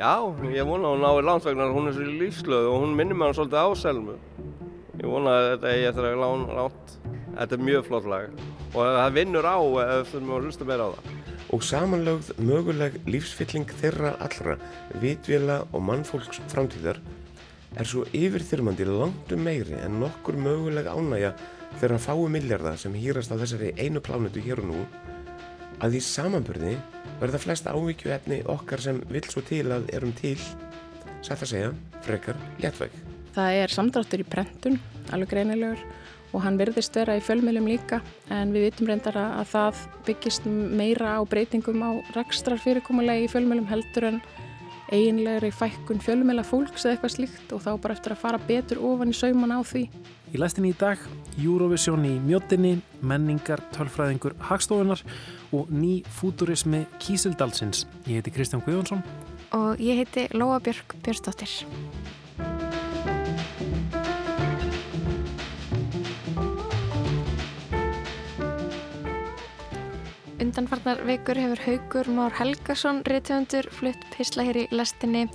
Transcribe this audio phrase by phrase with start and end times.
[0.00, 0.16] Já,
[0.48, 3.34] ég vona að hún nái landsvegnar, hún er svo lífslöð og hún minnir mér hann
[3.36, 4.14] svolítið á Selmu.
[4.96, 6.94] Ég vona að þetta eigi eftir að lána lánt.
[7.34, 8.38] Þetta er mjög flott lag
[8.70, 11.10] og það vinnur á ef þurfum að hlusta meira á það.
[11.52, 14.56] Og samanlögð möguleg lífsfylling þeirra allra,
[15.04, 17.02] vitvila og mannfólks framtíðar
[17.76, 21.34] er svo yfirþyrmandi langtum meiri en nokkur möguleg ánægja
[21.76, 24.80] þeirra fái milljarða sem hýrast á þessari einu plánutu hér og nú
[25.84, 26.74] að í samanbörði
[27.20, 30.36] verða flest ávíkju efni okkar sem vil svo til að erum til,
[31.24, 31.72] sætt að segja,
[32.04, 32.94] frekar léttvæg.
[33.34, 34.78] Það er samdráttur í prentun,
[35.14, 35.82] alveg greinilegur
[36.30, 41.16] og hann verðist vera í fjölmjölum líka en við vitum reyndar að það byggist meira
[41.18, 44.20] á breytingum á rekstrar fyrirkomulegi í fjölmjölum heldur en
[44.90, 49.12] eiginlegri fækkun fjölmjöla fólks eða eitthvað slíkt og þá bara eftir að fara betur ofan
[49.12, 49.84] í sauman á því.
[50.30, 51.00] Í læstinni í dag,
[51.42, 55.02] Eurovision í mjóttinni, menningar, tölfræðingur, hagstofunar
[55.56, 57.82] og ný futurismi Kísildalsins.
[58.06, 59.02] Ég heiti Kristján Guðjónsson.
[59.58, 61.50] Og ég heiti Lóa Björk Björnsdóttir.
[70.40, 75.26] Undanfarnar vikur hefur Haugur Már Helgason réttöfundur flutt pisla hér í lestinni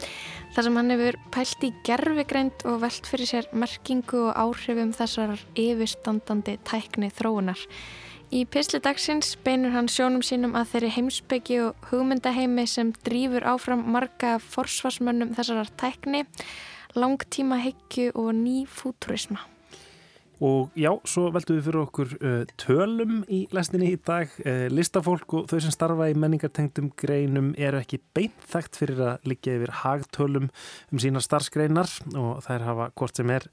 [0.55, 5.37] þar sem hann hefur pælt í gerfigreind og velt fyrir sér merkingu og áhrifum þessar
[5.61, 7.61] yfirstandandi tækni þróunar.
[8.33, 13.85] Í pisli dagsins beinur hann sjónum sínum að þeirri heimsbyggi og hugmyndaheimi sem drýfur áfram
[13.85, 16.25] marga forsvarsmönnum þessar tækni,
[16.97, 19.45] langtíma heggju og ný futurisma.
[20.43, 24.31] Og já, svo veltum við fyrir okkur uh, tölum í lestinni í dag.
[24.43, 29.29] Uh, listafólk og þau sem starfa í menningartengdum greinum eru ekki beint þekkt fyrir að
[29.31, 30.49] liggja yfir hagtölum
[30.91, 33.47] um sína starfsgreinar og þær hafa hvort sem er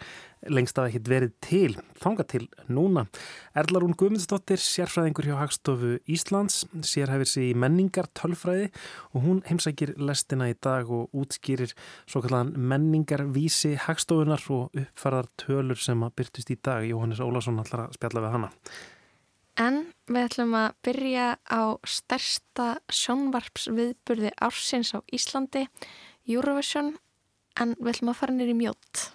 [0.50, 3.04] lengst af ekkert verið til, þanga til núna.
[3.58, 8.70] Erlarún Guðmundsdóttir, sérfræðingur hjá Hagstofu Íslands, sérhæfir sig í menningar tölfræði
[9.12, 15.78] og hún heimsækir lestina í dag og útskýrir svo kallan menningarvísi Hagstofunar og uppfærðar tölur
[15.78, 16.88] sem að byrtust í dag.
[16.88, 18.52] Jóhannes Ólásson ætlar að spjalla við hana.
[19.61, 25.67] En við ætlum að byrja á stærsta sjónvarpsviðburði ársins á Íslandi,
[26.24, 26.94] Eurovision,
[27.61, 29.11] en við ætlum að fara nýri mjótt.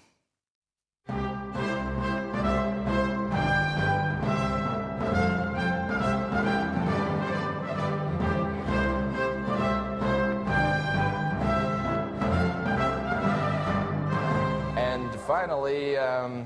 [15.48, 16.46] Finally, um,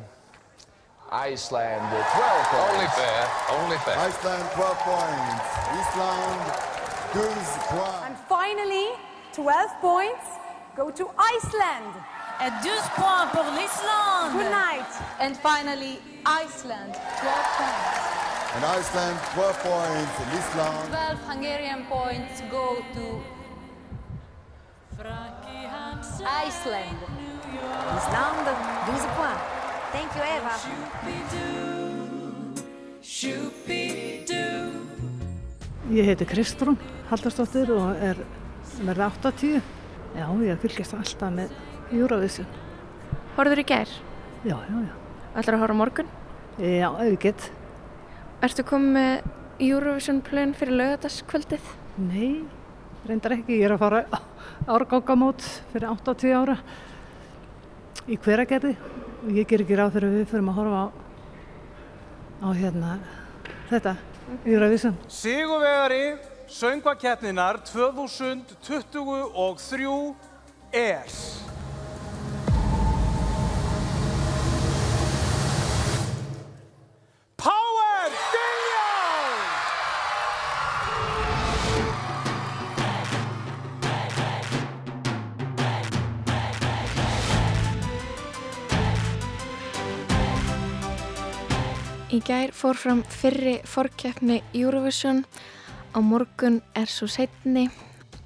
[1.11, 2.69] Iceland, 12 points.
[2.69, 3.97] Only fair, only fair.
[3.97, 5.41] Iceland, 12 points.
[5.81, 6.41] Iceland,
[7.11, 7.33] 12
[7.73, 8.05] points.
[8.05, 8.89] And finally,
[9.33, 10.25] 12 points
[10.75, 11.93] go to Iceland.
[12.41, 14.33] Et 12 points pour l'Islande.
[14.33, 14.91] Good night.
[15.19, 17.97] And finally, Iceland, 12 points.
[18.53, 20.13] And Iceland, 12 points.
[20.29, 20.89] Iceland.
[20.89, 23.21] 12 Hungarian points go to
[26.23, 27.20] Iceland.
[27.51, 28.51] Islande,
[28.87, 29.43] 12 points.
[29.91, 30.53] Thank you, Eva.
[35.91, 36.77] Ég heiti Kristrún
[37.09, 38.21] Haldarsdóttir og er
[38.87, 39.59] verða 80.
[40.15, 41.51] Já, ég fylgist alltaf með
[41.91, 42.47] Eurovision.
[43.35, 43.91] Horður í gær?
[44.47, 44.93] Já, já, já.
[45.35, 46.13] Ætlar að horfa morgun?
[46.55, 47.49] Já, ef ég get.
[48.47, 51.67] Ertu komið með Eurovision plön fyrir lögadaskvöldið?
[52.07, 52.45] Nei,
[53.09, 53.59] reyndar ekki.
[53.59, 54.23] Ég er að fara
[54.71, 56.57] árgangamót fyrir 80 ára
[58.09, 58.73] í hveragerði.
[59.21, 60.83] Og ég ger ekki ráð að við fyrir að horfa á,
[62.41, 62.89] á hérna
[63.69, 63.93] þetta,
[64.45, 64.95] Eurovision.
[65.11, 66.05] Sigurvegari
[66.51, 70.15] söngvakeppninar 2023
[70.73, 71.05] er
[92.11, 95.21] Í gær fór fram fyrri fórkeppni Eurovision.
[95.95, 97.69] Á morgun er svo setni.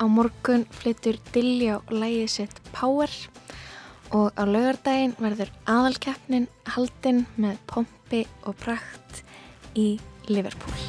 [0.02, 3.12] Á morgun flyttur Dilljá lægið sitt Power
[4.10, 9.22] og á laugardaginn verður aðalkeppnin haldinn með pompi og prakt
[9.78, 10.00] í
[10.34, 10.82] Liverpool.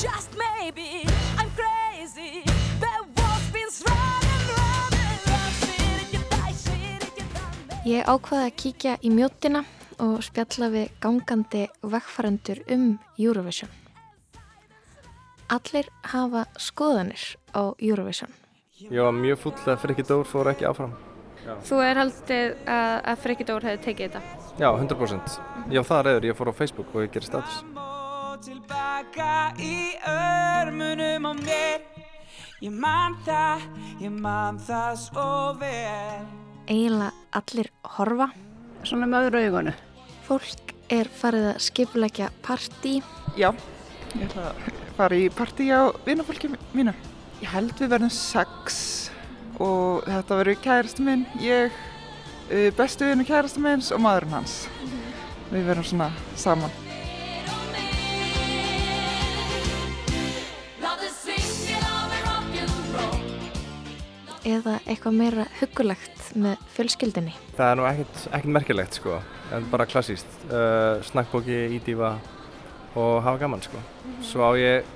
[0.00, 1.04] Just maybe
[1.36, 2.48] I'm crazy.
[2.80, 3.68] The walls been.
[6.16, 7.92] You die, shit, you die.
[7.92, 9.66] Ég ákvaði að kíkja í mjótina
[10.02, 12.86] og spjalla við gangandi vegfarendur um
[13.18, 13.70] Eurovision.
[15.52, 18.32] Allir hafa skoðanir á Eurovision.
[18.76, 20.96] Ég var mjög full að Frikki Dór fór ekki áfram.
[21.66, 24.38] Þú er haldið að, að Freki Dór hefði tekið þetta?
[24.58, 25.36] Já, 100%.
[25.70, 26.26] Já, það er reyður.
[26.26, 27.60] Ég fór á Facebook og ég gerir status.
[28.44, 31.80] tilbaka í örmunum á mér
[32.60, 33.64] Ég man það,
[34.00, 35.28] ég man það svo
[35.60, 36.26] vel
[36.66, 38.26] Eiginlega allir horfa.
[38.82, 39.74] Svona með öðru augunu.
[40.26, 42.96] Fólk er farið að skipulegja partí.
[43.38, 43.52] Já,
[44.16, 44.64] ég ætla að
[44.96, 46.94] fara í partí á vinafólki mínu.
[47.38, 48.80] Ég held við verðum sex
[49.62, 51.70] og þetta verður kærastu minn, ég,
[52.50, 54.56] uh, bestu vinnu kærastu minns og maðurinn hans.
[55.52, 56.74] Við verðum svona saman.
[64.46, 67.38] Eða eitthvað meira huggulegt með fjölskyldinni.
[67.54, 69.22] Það er nú ekkert, ekkert merkilegt sko,
[69.54, 70.26] en bara klassíst.
[70.50, 72.16] Uh, snakkbóki, ídífa
[72.96, 73.80] og hafa gaman sko.
[74.24, 74.88] Svo á ég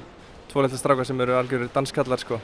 [0.50, 2.40] tvo litla strákar sem eru algjörur danskallar sko.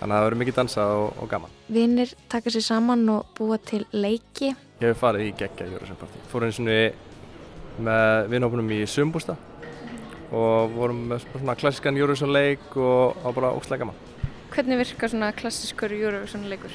[0.00, 1.54] Þannig að það verður mikið dansað og, og gaman.
[1.68, 4.54] Vinnir taka sér saman og búa til leiki.
[4.80, 6.22] Ég hef farið í geggja Eurovision-partí.
[6.32, 6.68] Fórum eins og
[7.80, 9.36] með vinnhópunum í Sumbústa
[10.30, 13.98] og vorum með svona klassískan Eurovision-leik og á bara óslega gaman.
[14.50, 16.72] Hvernig virkar svona klassiskur Eurovision leikur?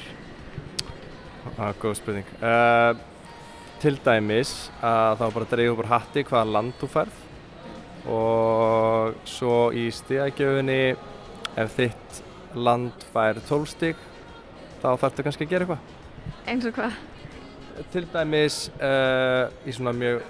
[1.56, 2.32] Það er góð spurning.
[2.40, 3.15] Uh,
[3.82, 4.52] til dæmis
[4.84, 7.22] að þá bara upp úr hatti hvaða land þú færð
[8.06, 10.78] og svo í stíðagjöfunni
[11.58, 12.20] ef þitt
[12.56, 13.96] land fær 12 stíg
[14.82, 15.94] þá þarftu kannski að gera eitthvað.
[16.46, 16.96] Eins og hvað?
[17.92, 20.22] Til dæmis uh, í svona mjög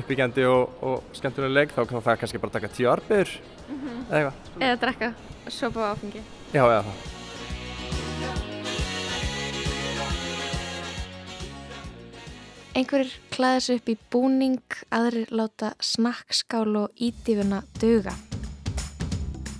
[0.00, 3.38] uppbyggjandi og, og skemmtilega leik þá kann það kannski bara taka tíu arbyrður
[3.70, 3.98] Mhm.
[4.10, 4.62] eða eitthvað.
[4.66, 5.08] Eða drekka
[5.54, 6.22] sopa á áfengi.
[6.50, 7.19] Já, eða það.
[12.70, 18.12] Einhverjir klæða sig upp í búning, aðrir láta snakkskál og ídífuna duga.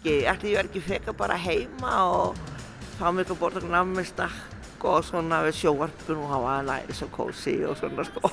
[0.06, 2.38] Ég ætti ég verið ekki feka bara heima og
[3.00, 7.56] fá mig að borða nammi stakk og svona við sjóvarpun og hafa næri svo kósi
[7.66, 8.30] og svona sko.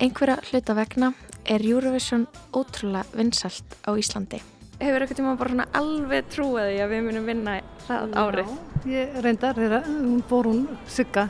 [0.00, 1.12] Einhverja hluta vegna
[1.44, 2.24] er Eurovision
[2.56, 4.40] ótrúlega vinsælt á Íslandi.
[4.80, 8.56] Hefur eitthvað tíma bara alveg trúið því að við munum vinna það árið?
[8.88, 11.28] Ég reyndar, þegar hún bór hún Sigga.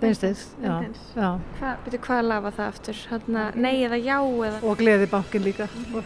[0.00, 0.46] Beinsteins.
[0.62, 1.28] Já.
[1.60, 3.00] Hvað, lafa það aftur?
[3.10, 4.60] Hanna, nei eða já eða?
[4.64, 5.68] Og gleði bankin líka.
[5.94, 6.04] Og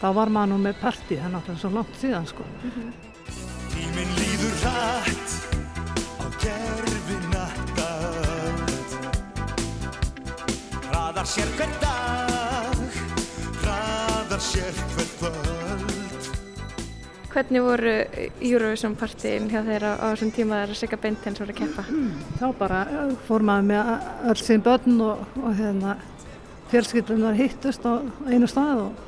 [0.00, 2.48] þá var maður nú með partí, það er náttúrulega svo langt síðan sko.
[3.72, 5.38] Tíminn líður hratt
[6.18, 7.46] á gerfina
[10.90, 13.00] Hraðar sér hver dag,
[13.62, 15.91] hraðar sér hver kvöld
[17.32, 17.92] Hvernig voru
[18.44, 21.84] Eurovision partíin hjá þeirra á þessum tíma þegar Sigga Beinteins voru að keppa?
[22.36, 22.80] Þá bara
[23.24, 23.92] fór maður með
[24.28, 25.94] öll sín börn og, og hérna
[26.68, 29.00] fjölskyldunar hittust á einu stað og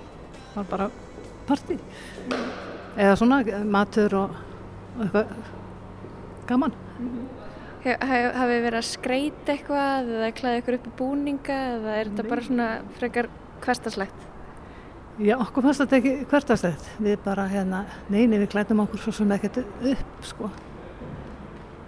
[0.54, 0.88] var bara
[1.48, 1.76] partí.
[2.96, 4.40] Eða svona matur og,
[4.96, 5.36] og eitthvað
[6.48, 6.76] gaman.
[7.84, 12.48] Hafið verið að skreita eitthvað eða klæða ykkur upp í búninga eða er þetta bara
[12.48, 13.28] svona frekar
[13.64, 14.30] hverstaslegt?
[15.22, 16.86] Já, okkur fannst þetta ekki hvertastætt.
[16.98, 20.50] Við bara hérna, neini, við klædum okkur svo sem ekkert upp, sko.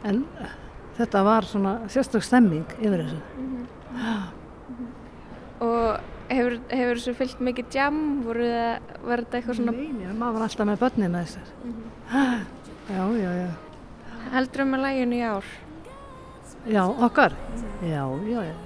[0.06, 0.20] En
[0.94, 3.19] þetta var svona sérstök stemming yfir þessu.
[5.67, 5.99] Og
[6.31, 8.00] hefur, hefur þessu fyllt mikið jam?
[8.28, 9.75] Voru það, var þetta eitthvað svona...
[9.75, 11.52] Nei, maður var alltaf með börni með þessar.
[12.87, 13.50] Já, já, já.
[14.37, 15.52] Heldur um að læginu í ár?
[16.70, 17.34] Já, okkar?
[17.82, 18.56] Já, já, já.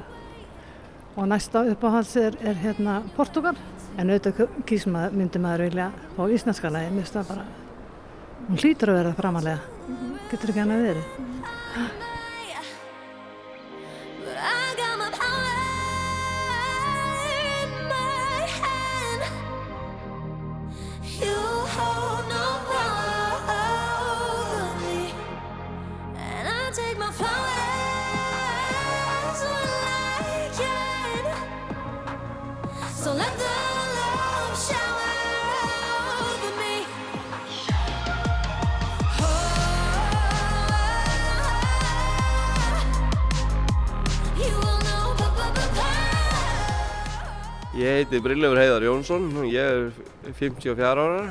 [1.17, 3.57] Og næsta uppáhalds er, er hérna Portugal.
[3.99, 6.93] En auðvitað kýs maður, myndi maður vilja fá íslenska lagi.
[6.95, 7.49] Mér finnst það bara,
[8.47, 9.59] hún hlýtur að vera framalega.
[10.31, 12.09] Getur ekki hann að verið.
[47.81, 51.31] Ég heiti Brynleifur Heiðar Jónsson, ég er 54 ára.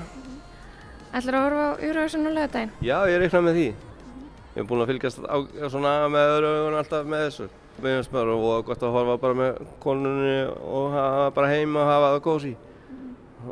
[1.13, 2.71] Ætlar að horfa á Eurovision á lögadaginn?
[2.81, 3.65] Já, ég reikna með því.
[3.67, 5.37] Ég hef búin að fylgjast á,
[5.69, 7.47] svona með öðru augun alltaf með þessu.
[7.83, 11.91] Mér finnst bara og gott að horfa bara með konunni og hafa bara heima og
[11.91, 12.55] hafa það kósi.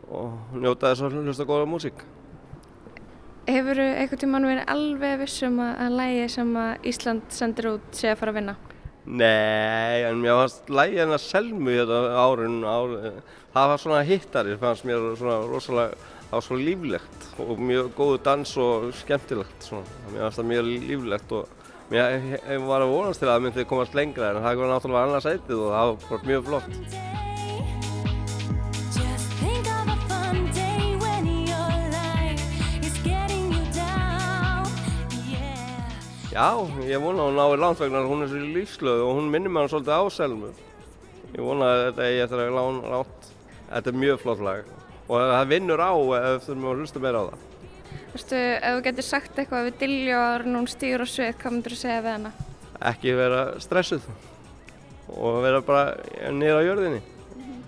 [0.10, 2.01] Og njóta þess að hlusta góða músík.
[3.46, 8.24] Hefur eitthvað tíma verið alveg vissum að lægi sem að Ísland sendir út sé að
[8.24, 8.58] fara að vinna?
[9.08, 13.22] Nei, en mér fannst lægi hennar Selmu þetta árun, árun,
[13.54, 15.96] það var svona hittari, fannst mér svona rosalega,
[16.26, 19.88] það var svo líflegt og mjög góðu dans og skemmtilegt svona.
[20.12, 21.56] Mér fannst það mjög líflegt og
[21.94, 22.20] mér
[22.68, 25.64] var að vonast til að það myndi komast lengra en það var náttúrulega annað sætið
[25.64, 27.37] og það var mjög flott.
[36.38, 36.53] Já,
[36.86, 39.72] ég vona að hún nái langt vegna hún er svo lífslöð og hún minnir mér
[39.72, 40.51] svolítið á Selmu.
[41.34, 43.29] Ég vona að þetta eigi eftir að lán langt.
[43.72, 44.70] Þetta er mjög flott lag
[45.08, 47.41] og það vinnur á ef þurfum að hlusta meira á það.
[48.13, 51.74] Veistu, ef þú getur sagt eitthvað við Dilljó að hún stýr á svið, hvað myndur
[51.74, 52.32] þú segja við hana?
[52.91, 54.08] Ekki vera stressuð
[55.17, 57.01] og vera bara niður á jörðinni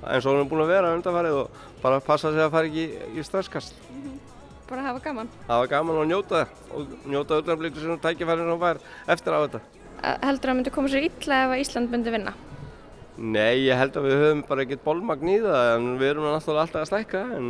[0.05, 2.85] eins og hún er búin að vera undanfarið og bara passa sig að fara ekki
[3.17, 3.81] í, stresskast.
[4.69, 5.29] Bara hafa gaman.
[5.47, 8.77] Það var gaman að njóta það og njóta öllumblíkur sem tækifæri sem hún fær
[9.15, 9.61] eftir á þetta.
[9.99, 12.33] Að- Heldurðu að myndi koma sér illa ef Ísland myndi vinna?
[13.17, 16.61] Nei, ég held að við höfum bara ekkert bólmagn í það en við erum náttúrulega
[16.63, 17.49] alltaf að stækka en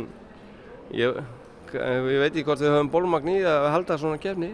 [0.90, 1.20] ég,
[1.76, 4.48] ég veit ekki hvort við höfum bólmagn í það að halda svona kefni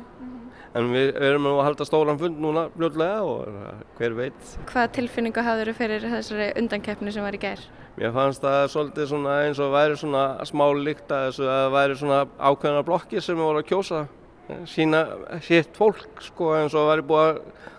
[0.74, 5.44] en við erum að halda stóran fund núna fljótlega og uh, hver veit Hvaða tilfinningu
[5.46, 7.62] hafður fyrir þessari undankeppni sem var í gær?
[7.96, 11.74] Mér fannst það svolítið svona eins og væri svona smá líkt að þessu að það
[11.76, 14.02] væri svona ákveðna blokkir sem voru að kjósa
[14.50, 15.02] eh, sína
[15.46, 17.38] sitt fólk sko eins og væri búið að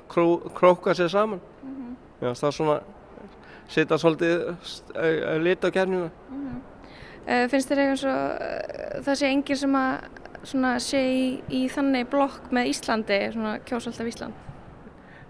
[0.10, 0.26] kró,
[0.58, 1.44] króka sér saman.
[2.18, 2.80] Mér fannst það svona
[3.70, 6.10] setja svolítið uh, lit á kernina.
[7.28, 8.16] Uh, finnst þér eitthvað svo,
[9.06, 10.24] það sé enginn sem að
[10.84, 14.44] sé í, í þannig blokk með Íslandi, svona kjósa alltaf Ísland?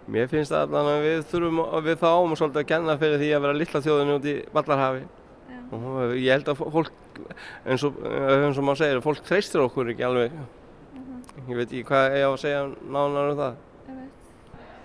[0.07, 3.31] Mér finnst það allan að við þurfum að við fáum svolítið að kenna fyrir því
[3.35, 5.01] að vera litla þjóðin út í Vallarhafi.
[5.75, 6.91] Og ég held að fólk,
[7.67, 10.37] eins og, eins og maður segir, fólk treystir okkur ekki alveg.
[11.47, 13.63] Ég veit ekki hvað ég á að segja nánar um það.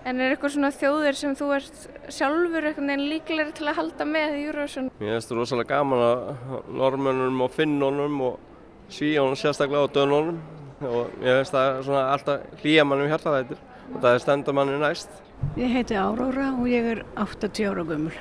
[0.03, 4.07] En er eitthvað svona þjóðir sem þú ert sjálfur einhvern veginn líklegri til að halda
[4.07, 4.89] með í Eurovision?
[4.99, 8.41] Mér finnst það rosalega gaman að normönnum og finnunum og
[8.89, 10.39] svíjónum sérstaklega og dönunum
[10.83, 13.61] og ég finnst það svona alltaf hlýja mannum hjartarættir
[13.93, 15.21] og það er stenda manni næst.
[15.59, 18.13] Ég heiti Áróra og ég er 80 ára gömul.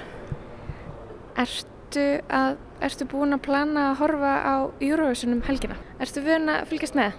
[1.39, 5.79] Ertu, að, ertu búin að plana að horfa á Eurovision um helgina?
[6.03, 7.15] Ertu vön að fylgjast með?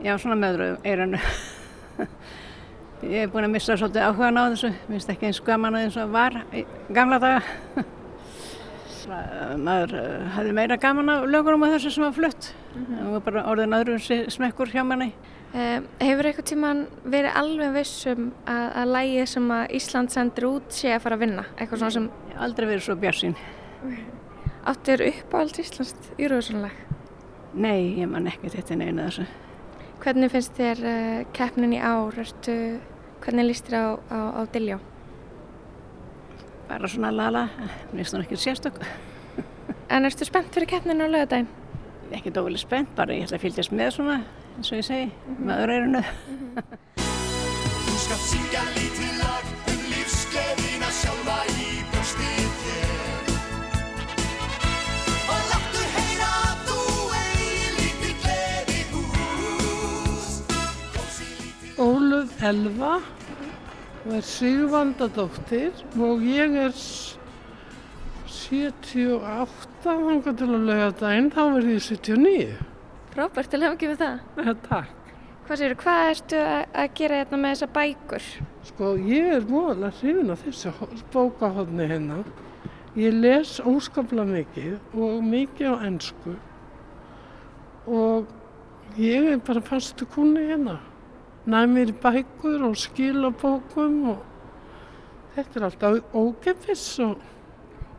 [0.00, 1.20] Já, svona meðröðu eiranu.
[3.12, 4.72] ég er búin að missa svolítið áhugan á þessu.
[4.86, 6.64] Mér finnst ekki eins gaman að eins og var í
[6.96, 7.84] gamla daga.
[9.60, 12.52] Maður uh, hafði meira gaman af lögurum á þessu sem var flutt.
[12.70, 13.96] Það var bara orðin öðru
[14.30, 15.10] smekkur hjá manni.
[15.50, 20.76] Um, hefur eitthvað tíman verið alveg vissum að, að lægi sem að Ísland sendir út
[20.76, 21.44] sé að fara að vinna?
[21.56, 22.06] Eitthvað svona sem...
[22.46, 23.34] Aldrei verið svo bjarsinn.
[24.70, 26.78] Áttu þér uppáhald Íslands Eurovision-lag?
[27.58, 29.26] Nei, ég man ekki þetta neina þessu.
[30.04, 32.14] Hvernig finnst þér uh, keppnin í ár?
[32.22, 32.56] Ertu,
[33.24, 34.78] hvernig líst þér á, á, á Diljá?
[36.70, 37.48] Bara svona lala,
[37.90, 38.78] mér finnst hún ekki sérstök.
[39.90, 41.50] En ertu spennt fyrir keppninu á lögadaginn?
[42.10, 44.16] Ekki dóðileg spennt, bara ég ætla að fylgjast með svona,
[44.56, 45.06] eins og ég segi,
[45.38, 46.02] með öðru eirinu.
[47.86, 53.30] Þú skalt syngja lítið lag um lífsgleðina sjálfa í brjóstið þér.
[55.30, 56.80] Og láttu heyra að þú
[57.20, 60.28] eigi lítið gleði hús.
[61.78, 62.94] Ólöf Elva
[64.00, 66.74] og er Sigvaldadóttir og ég er
[68.50, 72.48] 78 þangar til að lauga daginn, þá verð ég 79.
[73.12, 74.16] Frábært til að hafa ekki við það.
[74.40, 74.96] Ja, takk.
[75.46, 78.26] Hvað séu, hvað ertu að, að gera hérna með þessa bækur?
[78.68, 82.20] Sko, ég er móðalega hrifin af þessu bókahotni hérna.
[82.98, 86.36] Ég les óskaplega mikið og mikið á ennsku
[87.86, 90.80] og ég er bara fastu kunni hérna.
[91.46, 94.24] Næ mér í bækur og skila bókum og
[95.36, 97.18] þetta er alltaf ógefis og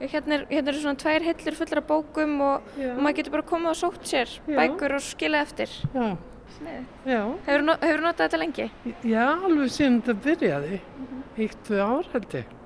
[0.01, 3.47] Hérna er, hérna er svona tvær hillur fullar af bókum og, og maður getur bara
[3.51, 4.55] komið og sótt sér Já.
[4.57, 5.75] bækur og skilað eftir.
[5.93, 6.07] Já.
[7.07, 7.21] Já.
[7.45, 8.65] Hefur þú notað þetta lengi?
[9.07, 10.81] Já, alveg síðan þetta byrjaði.
[11.37, 12.57] Eitt, tvö ár held ég.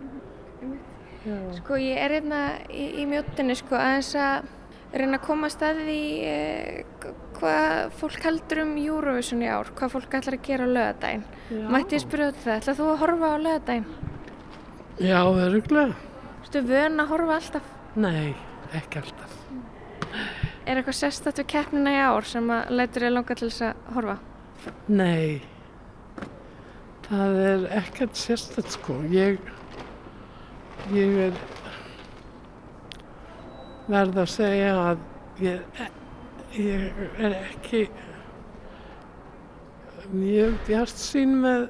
[1.26, 1.38] Já.
[1.58, 4.50] Sko ég er hérna í, í mjóttinni sko aðeins að
[4.96, 6.84] reyna að koma að staði eh,
[7.36, 11.24] hvað fólk heldur um Eurovision í ár, hvað fólk ætlar að gera á.
[11.52, 11.64] Já.
[11.74, 13.88] Mætti ég spyrja út það, ætlar þú að horfa á lögadaginn?
[15.04, 15.20] Já,
[16.46, 16.54] öruglega.
[16.54, 17.70] Ertu vön að horfa alltaf?
[17.96, 18.36] Nei,
[18.74, 19.34] ekki alltaf.
[20.66, 23.76] Er eitthvað sérstætt við keppnina í ár sem að lætur ég langa til þess að
[23.96, 24.18] horfa?
[24.88, 25.42] Nei,
[27.08, 28.98] það er ekkert sérstætt sko.
[29.10, 29.40] Ég,
[30.94, 31.34] ég er
[33.88, 34.98] verð að segja að
[35.42, 35.82] ég,
[36.58, 37.88] ég er ekki
[40.14, 41.70] mjög bjart sín með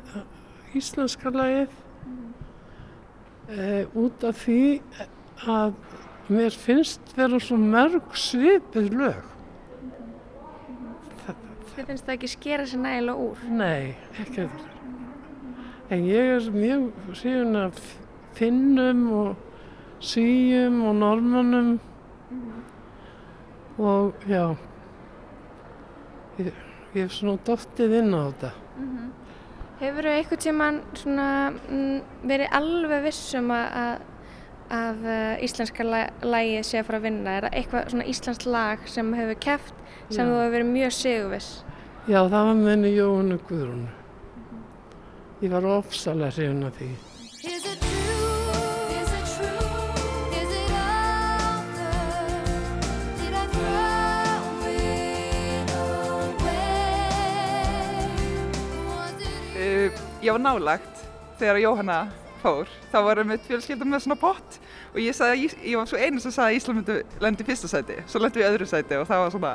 [0.75, 1.84] íslenska lagið
[3.49, 4.81] eh, út af því
[5.45, 5.73] að
[6.31, 9.23] mér finnst vera svo mörg svipið lög.
[11.75, 13.41] Þið finnst það ekki skera sér nægilega úr?
[13.51, 14.71] Nei, ekki það.
[15.93, 17.81] En ég er mjög síðan að
[18.35, 19.35] finnum og
[20.01, 21.75] síum og normunum
[23.77, 24.55] og já,
[26.39, 26.49] ég,
[26.95, 28.51] ég hef svona dottið inn á þetta.
[29.75, 31.95] Hefur þú einhvern tíman svona, mm,
[32.31, 34.05] verið alveg vissum að, að,
[34.77, 35.87] að uh, íslenska
[36.23, 37.33] lagið sé að fara að vinna?
[37.35, 39.73] Er það eitthvað svona íslenskt lag sem hefur keft
[40.07, 40.29] sem Já.
[40.29, 41.49] þú hefur verið mjög sigurviss?
[42.05, 43.87] Já, það var menni Jóhannu Guðrún.
[45.43, 46.93] Ég var ofsalega hrifin af því.
[60.25, 61.03] Ég var nálagt
[61.39, 61.99] þegar Jóhanna
[62.41, 62.69] fór.
[62.91, 64.57] Þá varum við fjölskyldum með svona pott
[64.93, 67.47] og ég, sagði, Ís- ég var svo einu sem sagði að Ísland myndi lendi í
[67.49, 67.97] fyrsta sæti.
[68.09, 69.53] Svo lendi við öðru sæti og það var svona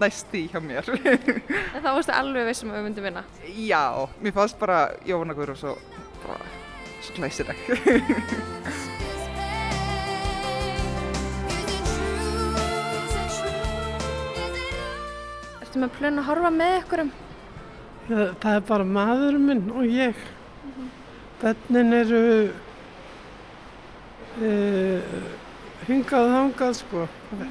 [0.00, 0.90] næst því hjá mér.
[1.74, 3.24] En þá varstu alveg vissum að við myndum vinna?
[3.56, 3.84] Já,
[4.22, 5.76] mér fannst bara Jóhanna Guðrún svo,
[6.26, 6.50] bara,
[7.02, 7.58] svo glæsileg.
[15.60, 17.10] Ertu með plön að horfa með ykkurum?
[18.10, 20.22] Já, það er bara maðurinn minn og ég.
[21.38, 22.22] Bönnin eru
[24.42, 25.12] uh,
[25.86, 27.04] hingað og þangað sko,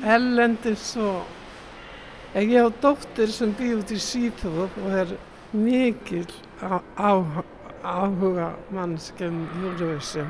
[0.04, 5.14] ellendis og ég á dóttir sem býð út í Svíþjóð og er
[5.56, 6.28] mikil
[6.60, 10.28] áhuga mannskjum Eurovision.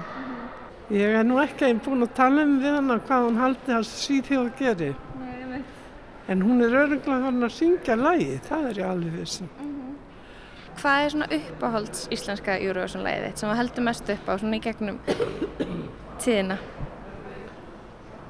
[0.93, 3.89] Ég er nú ekki einn búin að tala um við hana hvað hún haldi að
[3.95, 4.93] Svíþjóð geri.
[5.23, 5.65] Nei.
[6.29, 9.68] En hún er öruglega hann að syngja lagi, það er ég alveg vissum.
[10.79, 14.61] Hvað er svona uppáhalds íslenska Eurovision-lagið þitt sem þú heldur mest upp á svona í
[14.63, 14.99] gegnum
[16.23, 16.55] tíðina?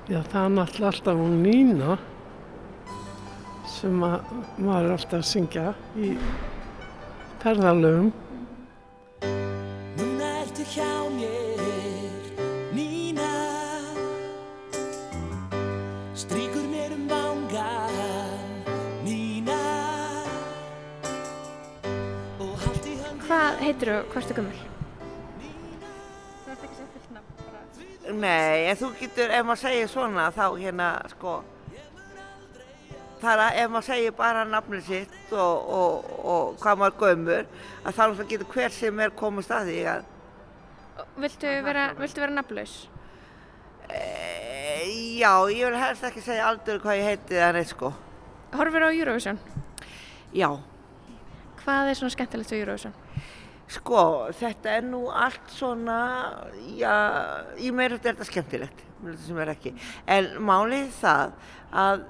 [0.09, 1.97] Já, það er náttúrulega alltaf hún Nína
[3.69, 6.09] sem að maður er alltaf að syngja í
[7.43, 8.09] ferðalögum.
[9.99, 11.48] Núna ertu hjá mér,
[23.69, 24.59] heitir þú, hvað ertu gömul?
[26.43, 27.63] Þú ert ekki sem fullt nafn, bara...
[28.19, 31.33] Nei, en þú getur, ef maður segir svona, þá hérna, sko,
[33.21, 37.49] það er að ef maður segir bara nafnið sitt og, og, og hvað maður gömur,
[37.83, 40.07] að þá náttúrulega getur hver sem er komast að því að,
[41.19, 42.73] Viltu vera, viltu vera nafnlaus?
[43.89, 44.01] e,
[45.19, 47.93] já, ég vil helst ekki segja aldur hvað ég heiti það neitt, sko.
[48.53, 49.39] Horfir á Eurovision?
[50.35, 50.49] Já.
[51.63, 52.97] Hvað er svona skemmtilegt við Eurovision?
[53.69, 54.03] Sko,
[54.33, 55.95] þetta er nú allt svona,
[56.73, 56.93] já,
[57.61, 59.73] í meira þetta er þetta skemmtilegt, mér finnst þetta sem er ekki.
[60.15, 61.35] En málið það
[61.83, 62.05] að,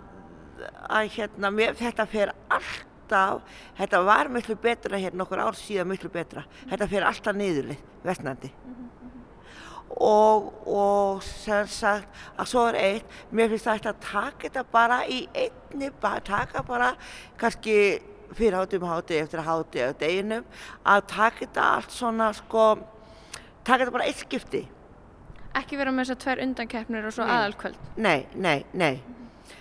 [0.88, 6.12] að hérna, mér, þetta fer alltaf, þetta var miklu betra hérna okkur ár síðan miklu
[6.14, 6.46] betra.
[6.70, 8.54] Þetta fer alltaf niðurlið, vestnandi.
[10.00, 15.02] Og, og sem sagt að svo er eitt, mér finnst það að taka þetta bara
[15.12, 16.94] í einni, taka bara
[17.42, 17.76] kannski
[18.38, 20.50] fyrir hátum háti, eftir háti eða deginum,
[20.86, 22.66] að taka þetta allt svona sko,
[23.64, 24.66] taka þetta bara eitt skipti.
[25.58, 27.80] Ekki vera með þessar tvær undankeppnir og svo aðalkvöld?
[27.98, 29.00] Nei, nei, nei.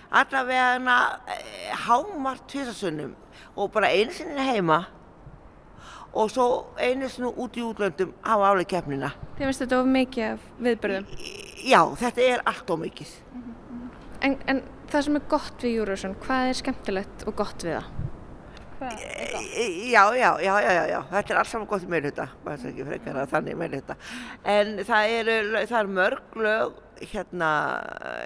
[0.09, 0.99] Allavega
[1.33, 3.15] eh, hámart tvisasunnum
[3.55, 4.83] og bara einu sinni heima
[6.13, 6.45] og svo
[6.81, 9.11] einu sinni út í útlöndum á álega keppnina.
[9.37, 11.09] Þið finnst þetta of mikið af viðbörðum?
[11.69, 13.15] Já, þetta er allt of mikið.
[14.25, 17.91] En, en það sem er gott við Eurovision, hvað er skemmtilegt og gott við það?
[18.79, 22.69] Já, já, já, já, já, já, þetta er allt saman gott meirhluta, bara þess að
[22.71, 23.95] ekki frekar að þannig meirhluta.
[24.47, 26.77] En það eru, það er mörg lög,
[27.11, 27.49] hérna,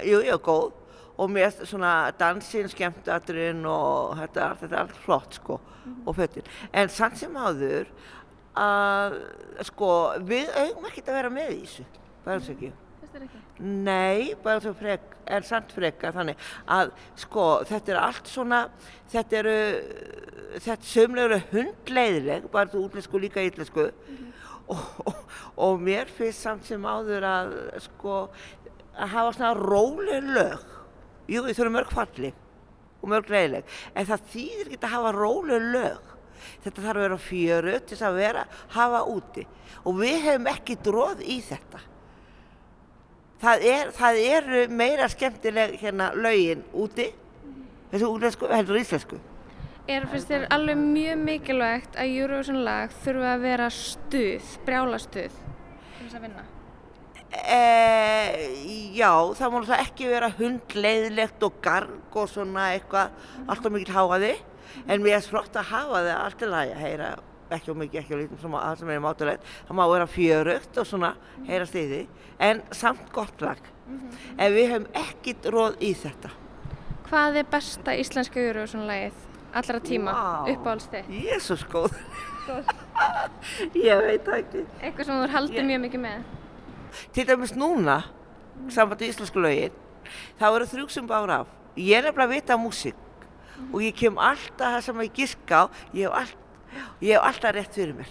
[0.05, 0.79] jú, jú, góð.
[1.13, 5.59] Og mér svona dansinn, skemmtatrinn og þetta, þetta er allt flott, sko,
[6.05, 6.47] og fötin.
[6.73, 7.89] En samt sem áður
[8.57, 9.19] að,
[9.69, 9.91] sko,
[10.29, 11.85] við eigum ekkert að vera með í þessu,
[12.25, 12.73] bara þess ekki.
[13.13, 13.63] Finnst þér ekki?
[13.85, 16.39] Nei, bara svo frek, er samt freka þannig
[16.73, 18.61] að sko þetta er allt svona,
[19.11, 19.57] þetta eru,
[20.55, 25.21] þetta sömlega eru hundleiðileg, bara þú útlensku líka ítlensku og, og,
[25.67, 27.53] og mér finnst samt sem áður að
[27.85, 28.17] sko
[28.93, 30.65] að hafa svona róleg lög,
[31.29, 32.33] jú þau eru mörg falli
[33.03, 36.11] og mörg leiðileg, en það þýðir ekki að hafa róleg lög.
[36.63, 38.41] Þetta þarf að vera fjöru til þess að vera,
[38.73, 39.43] hafa úti.
[39.87, 41.79] Og við hefum ekki dróð í þetta
[43.41, 47.11] það er, það eru meira skemmtileg hérna lögin úti.
[47.91, 49.19] Þessu útlensku heldur íslensku.
[49.89, 55.33] Er finnst þér alveg mjög mikilvægt að Eurovision lag þurfa að vera stuð, brjála stuð
[55.33, 56.45] til þess að vinna?
[57.33, 57.59] e,
[58.93, 63.13] já, það má náttúrulega ekki vera hundleiðilegt og garg og svona eitthvað
[63.47, 64.33] alltaf mikið háaði
[64.87, 67.09] en mér er flott að hafa það allt í lagi að heyra
[67.49, 70.79] ekki og mikið, ekki og lítið sem, að sem er mátulegt það má vera fjörugt
[70.79, 71.11] og svona
[71.49, 72.05] heyra stiði
[72.39, 73.59] en samt gott lag
[74.37, 76.31] en við höfum ekkit róð í þetta
[77.13, 79.17] Hvað er besta íslenska Eurovision lagið
[79.53, 80.49] allra tíma Vá.
[80.49, 81.09] uppáhalds þitt?
[81.13, 81.93] Jésús góð.
[83.77, 84.63] Ég veit ekki.
[84.81, 86.23] Eitthvað sem þú haldir mjög mikið með?
[87.13, 87.99] Til dæmis núna,
[88.73, 89.75] samband í íslensku lögin,
[90.39, 91.53] þá eru þrjú sem bára af.
[91.77, 92.99] Ég er nefnilega að vita músík
[93.69, 96.42] og ég kem alltaf það sem ég giska á, ég hef, all,
[97.03, 98.09] ég hef alltaf rétt fyrir mér.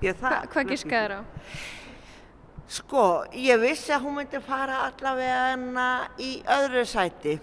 [0.00, 1.20] Ég, það, Hva, hvað giskaður á?
[2.70, 5.86] Sko, ég vissi að hún myndi fara allavega hana
[6.22, 7.36] í öðru sæti.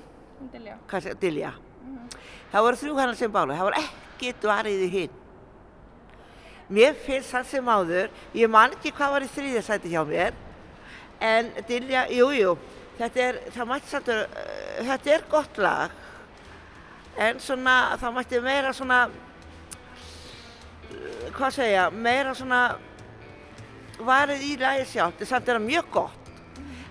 [0.54, 0.78] Dilja.
[0.88, 1.52] Kanski, Dilja.
[2.52, 5.18] Það voru þrjú hennar sem bála, það voru ekki dvarið í hinn.
[6.78, 10.36] Mér finnst það sem áður, ég man ekki hvað var í þriðja sæti hjá mér,
[11.24, 12.56] en Dilja, jú, jú,
[12.98, 14.50] þetta er, það mætti samt, uh,
[14.90, 15.96] þetta er gott lag,
[17.28, 19.06] en svona, það mætti meira svona,
[21.38, 22.62] hvað segja, meira svona,
[24.08, 26.32] varið í lagi sjálft, en samt er það mjög gott.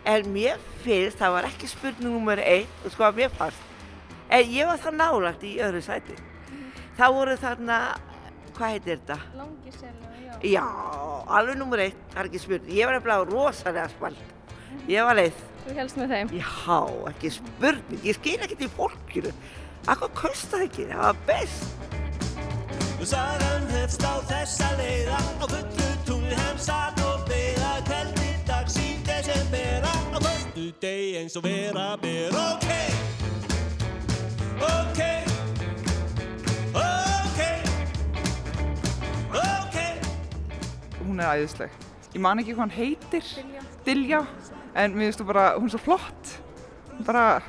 [0.07, 3.65] En mér finnst, það var ekki spurning nummer einn, og sko að mér fannst,
[4.31, 6.17] en ég var það nálagt í öðru sæti.
[6.97, 7.81] Það voru þarna,
[8.57, 9.19] hvað heitir þetta?
[9.37, 10.39] Langisel og já.
[10.55, 10.65] Já,
[11.41, 12.79] alveg nummer eitt, það er ekki spurning.
[12.79, 14.33] Ég var nefnilega rosalega spælt.
[14.87, 15.45] Ég var leið.
[15.67, 16.33] Þú helst með þeim?
[16.39, 16.81] Já,
[17.11, 18.03] ekki spurning.
[18.07, 19.35] Ég skil ekki til fólkinu.
[19.91, 21.96] Akkur kosta ekki, það var best.
[23.05, 28.97] Sagan hefst á þessa leiða á fullu tungli hann satt og beða kveldi dags í
[29.07, 32.67] desembera á förstu degi eins og vera ber ok
[34.59, 35.01] ok
[36.83, 37.41] ok
[39.45, 39.79] ok
[41.05, 41.71] Hún er æðisleg.
[42.11, 43.31] Ég man ekki hvað hann heitir.
[43.39, 43.63] Dilja.
[43.87, 44.25] Dilja.
[44.75, 46.37] En mér finnst þú bara, hún er svo flott.
[47.07, 47.41] Bara,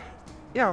[0.53, 0.69] já,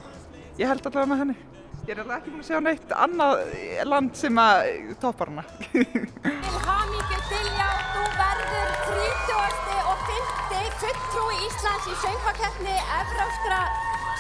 [0.58, 1.40] ég held allavega með henni.
[1.84, 3.40] Ég er alveg ekki búin að sjá neitt annað
[3.84, 4.68] land sem að
[5.02, 5.42] toppar hana.
[5.74, 9.74] Til hamingju Dilja, þú verður 30.
[9.92, 10.70] og 50.
[10.80, 13.58] fulltrúi Íslands í söngvakeppni Evróskra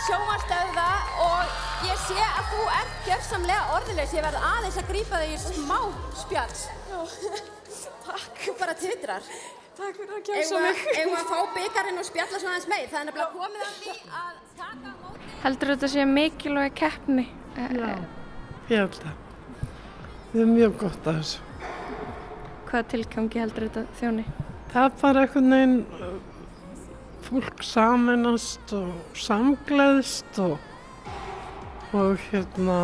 [0.04, 0.90] sjómanstöða
[1.24, 1.54] og
[1.88, 4.12] ég sé að þú ert gjörsamlega orðilegs.
[4.18, 5.78] Ég verð aðeins að grípa þig í smá
[6.20, 6.58] spjall.
[8.04, 9.30] Takk, bara titrar.
[9.78, 10.82] Takk fyrir að kjósa mig.
[10.98, 12.92] við að fá byggarinn og spjalla svona aðeins meir.
[12.92, 15.32] Það er nefnilega komið að því að taka á móti.
[15.46, 17.26] Heldur þetta sé mikilvæg keppni?
[17.54, 17.90] Já,
[18.68, 19.18] ég held það.
[20.32, 21.42] Við erum mjög gott að þessu.
[22.68, 24.24] Hvaða tilgangi heldur þetta þjóni?
[24.72, 26.14] Það er bara einhvern veginn uh,
[27.28, 30.56] fólk saminast og samgleðst og,
[31.94, 32.78] og hérna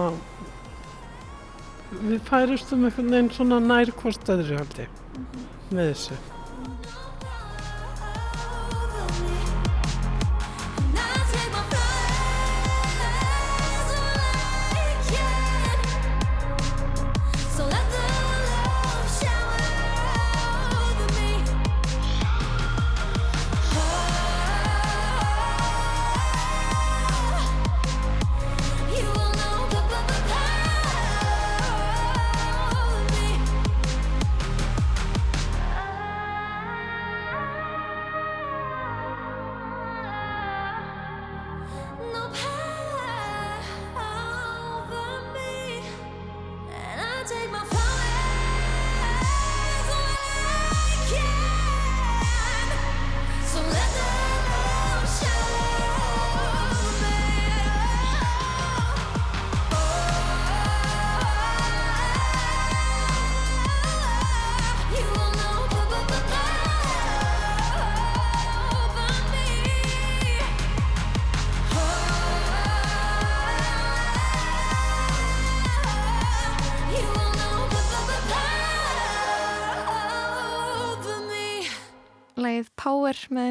[1.98, 5.00] við færistum einhvern veginn svona nær hvort öðru held ég
[5.74, 6.20] með þessu.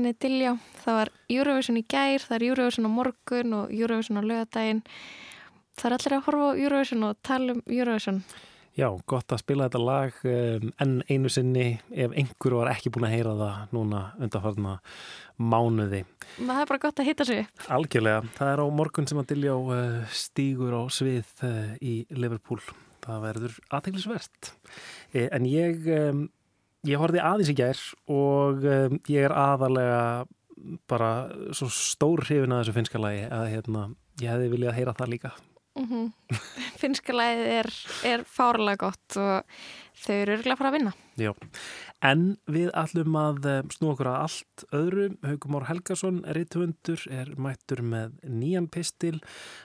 [0.10, 0.52] Með henni Diljá.
[0.82, 4.80] Það var Eurovision í gær, það er Eurovision á morgun og Eurovision á lögadaginn.
[5.78, 8.24] Það er allir að horfa á Eurovision og tala um Eurovision.
[8.80, 13.06] Já, gott að spila þetta lag um, enn einu sinni ef einhver var ekki búin
[13.06, 14.76] að heyra það núna undanfarna
[15.38, 16.02] mánuði.
[16.40, 17.46] Það er bara gott að hitta sig.
[17.70, 22.64] Algjörlega, það er á morgun sem að Diljá uh, stígur á svið uh, í Liverpool.
[23.06, 24.54] Það verður aðteglisvert.
[25.14, 26.26] Eh, en ég, um,
[26.88, 27.80] ég horfði aðeins í gær
[28.12, 30.04] og um, ég er aðalega
[30.90, 31.12] bara
[31.56, 33.86] svo stór hrifin að þessu finska lagi að hérna,
[34.20, 35.32] ég hefði viljað heyra það líka.
[35.80, 36.12] Mm
[36.80, 37.68] Finnska læðið er,
[38.06, 39.48] er fárlega gott og
[40.00, 40.92] þau eru örgulega að fara að vinna.
[41.20, 41.32] Já,
[42.08, 45.08] en við ætlum að eh, snúa okkur að allt öðru.
[45.26, 49.18] Haugum Már Helgason, reytuundur, er mættur með nýjan pistil.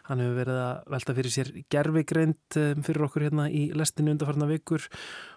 [0.09, 4.88] Hann hefur verið að velta fyrir sér gerfigreind fyrir okkur hérna í lestinu undarfarna vikur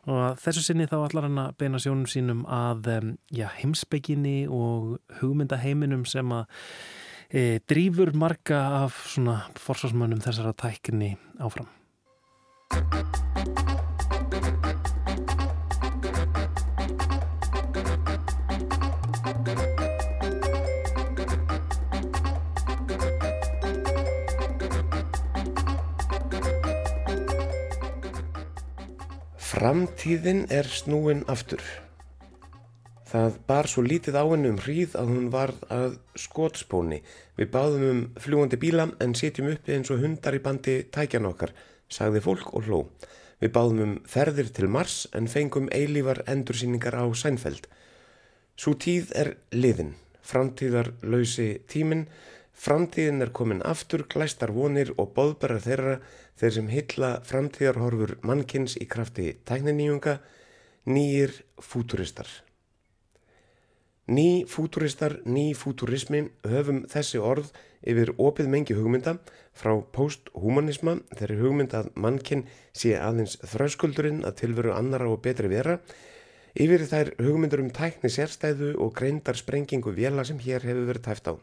[0.08, 2.90] og þessu sinni þá ætlar hann að beina sjónum sínum að
[3.36, 6.48] já, heimsbygginni og hugmyndaheiminum sem að
[7.30, 11.68] Eh, e, drýfur marga af svona forsvarsmönnum þessara tækni áfram.
[29.38, 31.87] Framtíðin er snúin aftur.
[33.08, 36.98] Það bar svo lítið á henni um hríð að hún varð að skotspóni.
[37.40, 41.54] Við báðum um fljúandi bíla en sitjum uppi eins og hundar í bandi tækjan okkar,
[41.88, 42.80] sagði fólk og hló.
[43.40, 47.70] Við báðum um ferðir til Mars en fengum eilífar endursýningar á Sænfeld.
[48.60, 52.10] Svo tíð er liðin, framtíðar lausi tíminn,
[52.52, 55.96] framtíðin er komin aftur, glæstar vonir og boðbæra þeirra
[56.42, 60.18] þeir sem hylla framtíðarhorfur mannkins í krafti tækniníunga,
[60.90, 62.28] nýjir fúturistar.
[64.08, 67.50] Ný fúturistar, ný fúturismi höfum þessi orð
[67.84, 69.18] yfir opið mengi hugmynda
[69.52, 75.82] frá posthumanisma þeirri hugmynd að mannkinn sé aðeins þröskuldurinn að tilveru annara og betri vera.
[76.56, 81.28] Yfir þær hugmyndur um tækni sérstæðu og greindar sprengingu vela sem hér hefur verið tæft
[81.28, 81.34] á.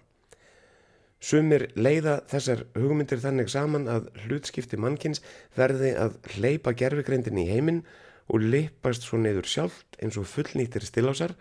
[1.20, 5.20] Sumir leiða þessar hugmyndir þannig saman að hlutskipti mannkins
[5.52, 7.84] verði að hleypa gerfigreindin í heiminn
[8.32, 11.36] og leipast svo neyður sjálft eins og fullnýttir stilásar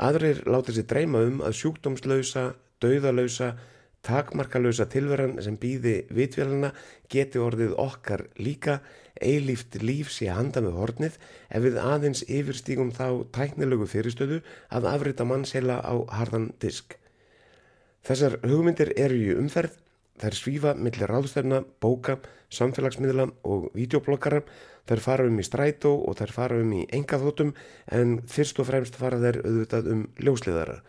[0.00, 3.50] Aðrir láta sér dreyma um að sjúkdómslausa, dauðalausa,
[4.06, 6.70] takmarkalausa tilveran sem býði vitvélana
[7.12, 8.78] geti orðið okkar líka,
[9.20, 11.18] eilíft líf sé handa með hornið.
[11.52, 14.40] Ef við aðeins yfirstígum þá tæknilögu fyrirstöðu
[14.72, 16.96] að afrita mannsheila á harðan disk.
[18.00, 19.76] Þessar hugmyndir eru í umferð,
[20.20, 22.16] þær svífa millir ráðstæfna, bóka,
[22.48, 24.40] samfélagsmiðla og videoblokkara,
[24.90, 27.52] þær fara um í strætó og þær fara um í engaþótum
[27.94, 30.80] en fyrst og fremst fara þær auðvitað um ljósliðara,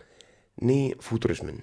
[0.66, 1.62] ný fúturismin.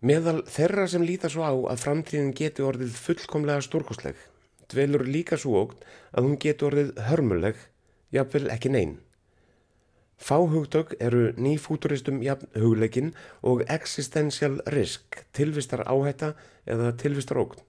[0.00, 4.14] Meðal þeirra sem líta svo á að framtíðin geti orðið fullkomlega stórkostleg,
[4.70, 7.60] dvelur líka svo ógt að hún geti orðið hörmuleg,
[8.14, 8.96] jafnvel ekki neyn.
[10.18, 13.12] Fáhugtök eru nýfúturistum jafn hugleikin
[13.46, 16.32] og existential risk, tilvistar áhætta
[16.66, 17.60] eða tilvistar ógn.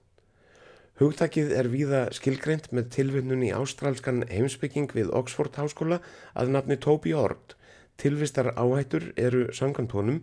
[1.00, 5.96] Hugtakið er víða skilgreint með tilvinnun í ástrálskan heimsbygging við Oxford háskóla
[6.36, 7.54] að nafni Toby Ord.
[7.96, 10.18] Tilvistar áhættur eru sangantónum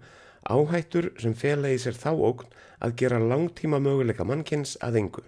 [0.46, 5.26] áhættur sem fela í sér þá ógn að gera langtíma möguleika mannkins að engu.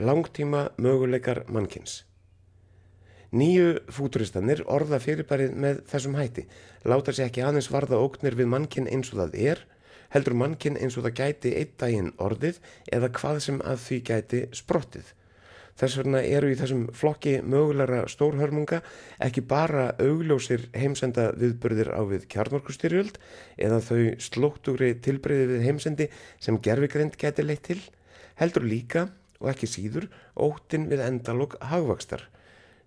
[0.00, 2.06] Langtíma möguleikar mannkins.
[3.36, 6.46] Nýju fúturistanir orða fyrirbærið með þessum hætti,
[6.88, 9.66] láta sér ekki aðeins varða ógnir við mannkinn eins og það er,
[10.14, 12.60] heldur mannkinn eins og það gæti einn daginn orðið
[12.92, 15.14] eða hvað sem að því gæti sprottið.
[15.78, 18.80] Þess vegna eru í þessum flokki mögulegra stórhörmunga
[19.22, 23.20] ekki bara augljósir heimsenda viðbörðir á við kjarnorkustyrjöld
[23.62, 26.08] eða þau slóttugri tilbreyði við heimsendi
[26.42, 27.78] sem gerfigreind gæti leitt til,
[28.42, 29.06] heldur líka
[29.38, 32.26] og ekki síður óttin við endalók hagvakstar.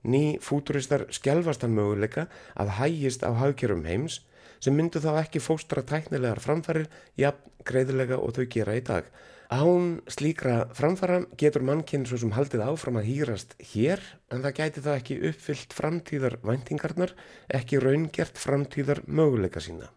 [0.04, 2.26] Ný fúturistar skjálfastan möguleika
[2.60, 4.20] að hægist á hagkjörum heims
[4.62, 6.88] sem myndu þá ekki fóstra tæknilegar framfærir
[7.20, 9.08] jafn greiðilega og þau gera í dag.
[9.52, 14.00] Án slíkra framfæra getur mannkinn svo sem haldið áfram að hýrast hér
[14.32, 17.12] en það gæti þá ekki uppfyllt framtíðar væntingarnar,
[17.52, 19.90] ekki raungert framtíðar möguleika sína.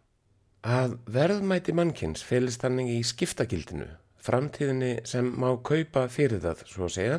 [0.65, 3.87] Að verðmæti mannkins felist þannig í skiptagildinu,
[4.19, 7.19] framtíðinni sem má kaupa fyrir það, svo að segja,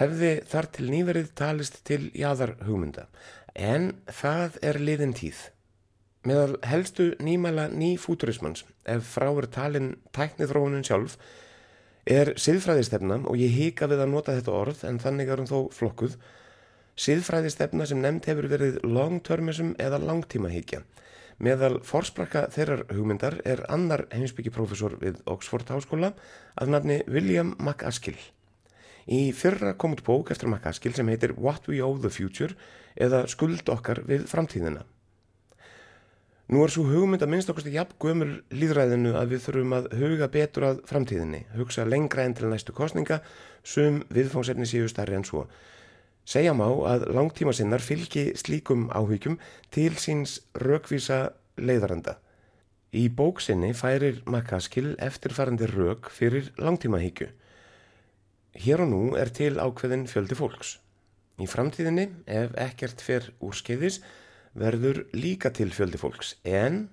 [0.00, 3.10] hefði þar til nýverið talist til jáðar hugmynda,
[3.52, 5.50] en það er liðin tíð.
[6.22, 11.16] Meðal helstu nýmæla nýfúturismans, ef frá er talin tæknithróunin sjálf,
[12.06, 15.58] er siðfræðistefna og ég hika við að nota þetta orð en þannig er hún þó
[15.74, 16.14] flokkuð,
[16.94, 20.84] siðfræðistefna sem nefnd hefur verið long-termism eða langtímahíkja.
[21.42, 26.12] Meðal forsprakka þeirrar hugmyndar er annar heimsbyggjiprofessor við Oxford Háskóla
[26.54, 28.18] að nafni William McAskill.
[29.10, 32.54] Í fyrra kom út bók eftir McCaskill sem heitir What We Owe the Future
[32.94, 34.84] eða Skuld okkar við framtíðina.
[36.52, 40.26] Nú er svo hugmynd að minnst okkar jafn gömul líðræðinu að við þurfum að huga
[40.34, 43.22] betur að framtíðinni, hugsa lengra enn til næstu kostninga,
[43.64, 45.46] sum viðfóngsefni séu starri en svo.
[46.28, 49.38] Segja má að langtíma sinnar fylgi slíkum áhyggjum
[49.72, 51.22] til síns rökvísa
[51.56, 52.18] leiðaranda.
[52.92, 57.30] Í bóksinni færir McCaskill eftirfarandi rök fyrir langtímahyggju.
[58.60, 60.76] Hér og nú er til ákveðin fjöldi fólks.
[61.40, 64.02] Í framtíðinni, ef ekkert fer úr skeiðis,
[64.58, 66.88] verður líka til fjöldi fólks, en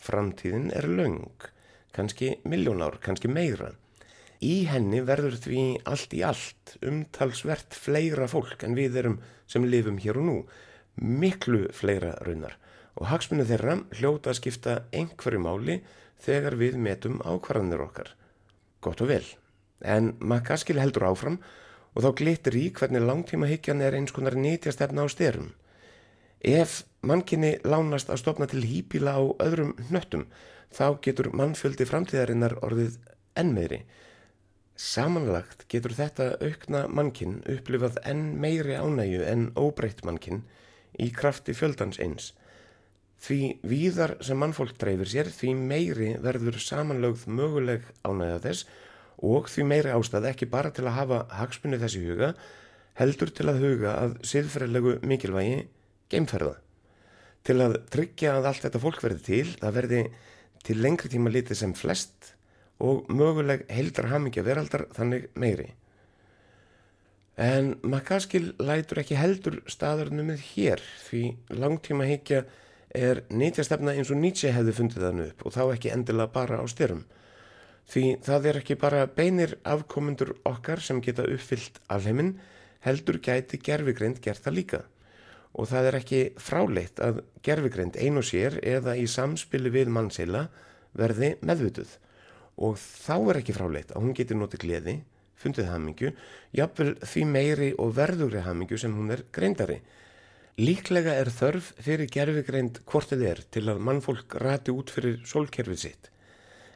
[0.00, 1.48] framtíðin er laung,
[1.94, 3.72] kannski miljónár, kannski meira.
[4.44, 10.00] Í henni verður því allt í allt umtalsvert fleira fólk en við erum sem lifum
[10.02, 10.36] hér og nú,
[11.00, 12.58] miklu fleira raunar
[12.94, 15.78] og hagsmunni þeirra hljóta að skipta einhverju máli
[16.22, 18.12] þegar við metum ákvarðanir okkar.
[18.84, 19.24] Gott og vel.
[19.82, 21.40] En McCaskill heldur áfram
[21.94, 25.52] og þá glittir í hvernig langtímahyggjan er eins konar nýtjastefna á styrum.
[26.44, 30.26] Ef mannkinni lánast að stopna til hýpila á öðrum hnöttum
[30.74, 32.98] þá getur mannfjöldi framtíðarinnar orðið
[33.38, 33.84] ennmeðri.
[34.74, 40.42] Samanlagt getur þetta aukna mannkinn upplifað enn meiri ánægju en óbreytt mannkinn
[40.98, 42.32] í krafti fjöldans eins.
[43.22, 48.66] Því víðar sem mannfólk dreifir sér, því meiri verður samanlögð möguleg ánægja þess
[49.24, 52.34] og því meiri ástæð ekki bara til að hafa hagsmunni þessi huga,
[52.98, 55.64] heldur til að huga að siðferðilegu mikilvægi
[56.10, 56.58] geimferða.
[57.44, 60.02] Til að tryggja að allt þetta fólk verði til, það verði
[60.64, 62.34] til lengri tíma litið sem flest
[62.84, 65.74] og möguleg heildar hamingja veraldar þannig meiri.
[67.36, 71.22] En Makaskil lætur ekki heldur staðarnumið hér því
[71.58, 72.44] langtíma higgja
[72.94, 76.64] er nýtjastefna eins og Nietzsche hefði fundið þann upp og þá ekki endilega bara á
[76.70, 77.02] styrum.
[77.90, 82.36] Því það er ekki bara beinir afkomundur okkar sem geta uppfyllt alheiminn,
[82.86, 84.80] heldur gæti gerfigreind gert það líka.
[85.54, 90.48] Og það er ekki fráleitt að gerfigreind ein og sér eða í samspili við mannsela
[90.98, 91.90] verði meðvituð.
[92.64, 94.96] Og þá er ekki fráleitt að hún geti notið gleði,
[95.38, 96.14] fundið hamingju,
[96.54, 99.80] jafnvel því meiri og verðugri hamingju sem hún er greindari.
[100.58, 105.80] Líklega er þörf fyrir gerfigreind hvort þið er til að mannfólk rati út fyrir sólkerfið
[105.82, 106.10] sitt.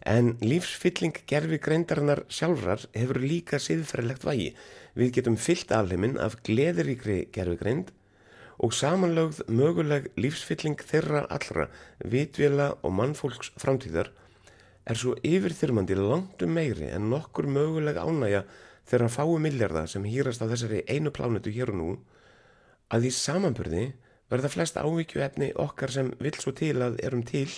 [0.03, 4.51] En lífsfylling gerfigreindarinnar sjálfrar hefur líka siðferðilegt vægi.
[4.99, 7.93] Við getum fyllt alheiminn af gleðiríkri gerfigreind
[8.59, 11.68] og samanlögð möguleg lífsfylling þeirra allra,
[12.03, 14.11] vitvila og mannfólks framtíðar
[14.88, 18.42] er svo yfirþyrmandi langt um meiri en nokkur möguleg ánægja
[18.88, 21.88] þeirra fáu milljarða sem hýrast á þessari einu plánutu hér og nú
[22.94, 23.88] að í samanburði
[24.33, 27.49] verða flest ávíkju efni okkar sem vil svo til að erum til,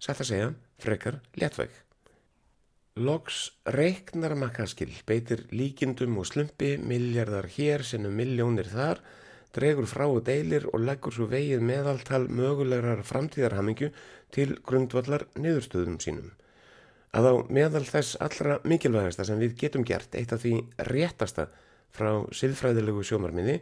[0.00, 0.48] sætt að segja,
[0.80, 1.70] frekar léttvæg.
[2.96, 9.02] Loks reiknar makkaskil, beitir líkindum og slumpi, miljardar hér, sinnum miljónir þar,
[9.56, 13.90] dregur frá og deilir og leggur svo vegið meðaltal mögulegar framtíðarhamingju
[14.36, 16.34] til grundvallar niðurstöðum sínum.
[17.16, 20.58] Að á meðal þess allra mikilvægasta sem við getum gert, eitt af því
[20.90, 21.48] réttasta
[21.96, 23.60] frá siðfræðilegu sjómarmiði,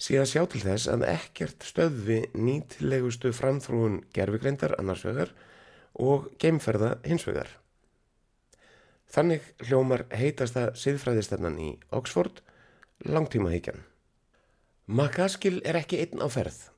[0.00, 5.32] sé að sjá til þess að ekkert stöðvi nýtilegustu framþrúun gerfigreindar annarsvegar
[6.00, 7.48] og geimferða hinsvegar.
[9.12, 12.42] Þannig hljómar heitasta siðfræðistefnan í Oxford,
[13.06, 13.84] langtímahyggjan.
[14.86, 16.68] Makaskil er ekki einn á ferð.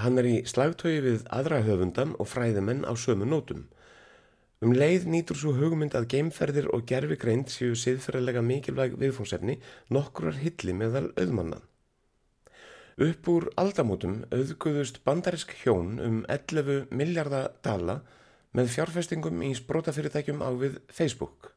[0.00, 3.66] Hann er í slagtögi við aðra höfundan og fræðimenn á sömu nótum.
[4.64, 9.58] Um leið nýtur svo hugmynd að geimferðir og gerfigreind séu siðferðilega mikilvæg viðfóngsefni
[9.92, 11.60] nokkurar hilli meðal auðmanna.
[13.04, 18.00] Upp úr aldamótum auðguðust bandarisk hjón um 11 miljardadala
[18.56, 21.52] með fjárfestingum í sprótafyrirtækjum á við Facebook.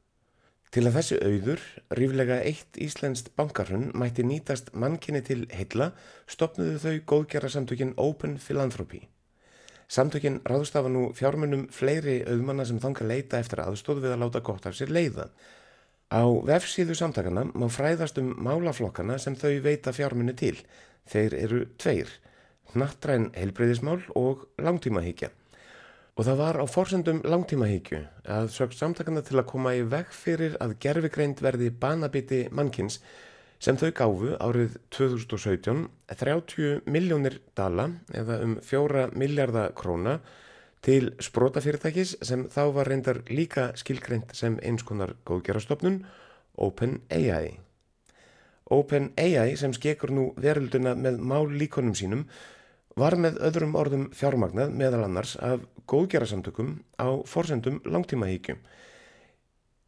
[0.71, 1.63] Til að þessi auður,
[1.99, 5.89] ríflega eitt íslenskt bankarhunn, mætti nýtast mannkinni til heilla,
[6.31, 9.01] stopnuðu þau góðgjara samtökin Open Philanthropy.
[9.91, 14.69] Samtökin ráðstafa nú fjármunum fleiri auðmanna sem þanga leita eftir aðstóð við að láta gott
[14.69, 15.27] af sér leiða.
[16.07, 20.55] Á vefsíðu samtakana má fræðast um málaflokkana sem þau veita fjármunni til.
[21.11, 22.15] Þeir eru tveir,
[22.71, 25.33] hnattræn heilbreyðismál og langtímahyggja.
[26.19, 28.01] Og það var á forsendum langtímahyggju
[28.35, 32.99] að sögt samtakana til að koma í veg fyrir að gerfigreind verði banabiti mannkins
[33.61, 35.85] sem þau gáfu árið 2017
[36.19, 40.19] 30 miljónir dala eða um 4 miljardar króna
[40.81, 46.01] til sprótafyrirtækis sem þá var reyndar líka skilgreint sem einskonar góðgerastofnun
[46.57, 47.59] OpenAI.
[48.71, 52.25] OpenAI sem skekur nú verölduna með mál líkonum sínum
[52.99, 58.57] var með öðrum orðum fjármagnað meðal annars af góðgerasamtökum á forsendum langtímahyggju.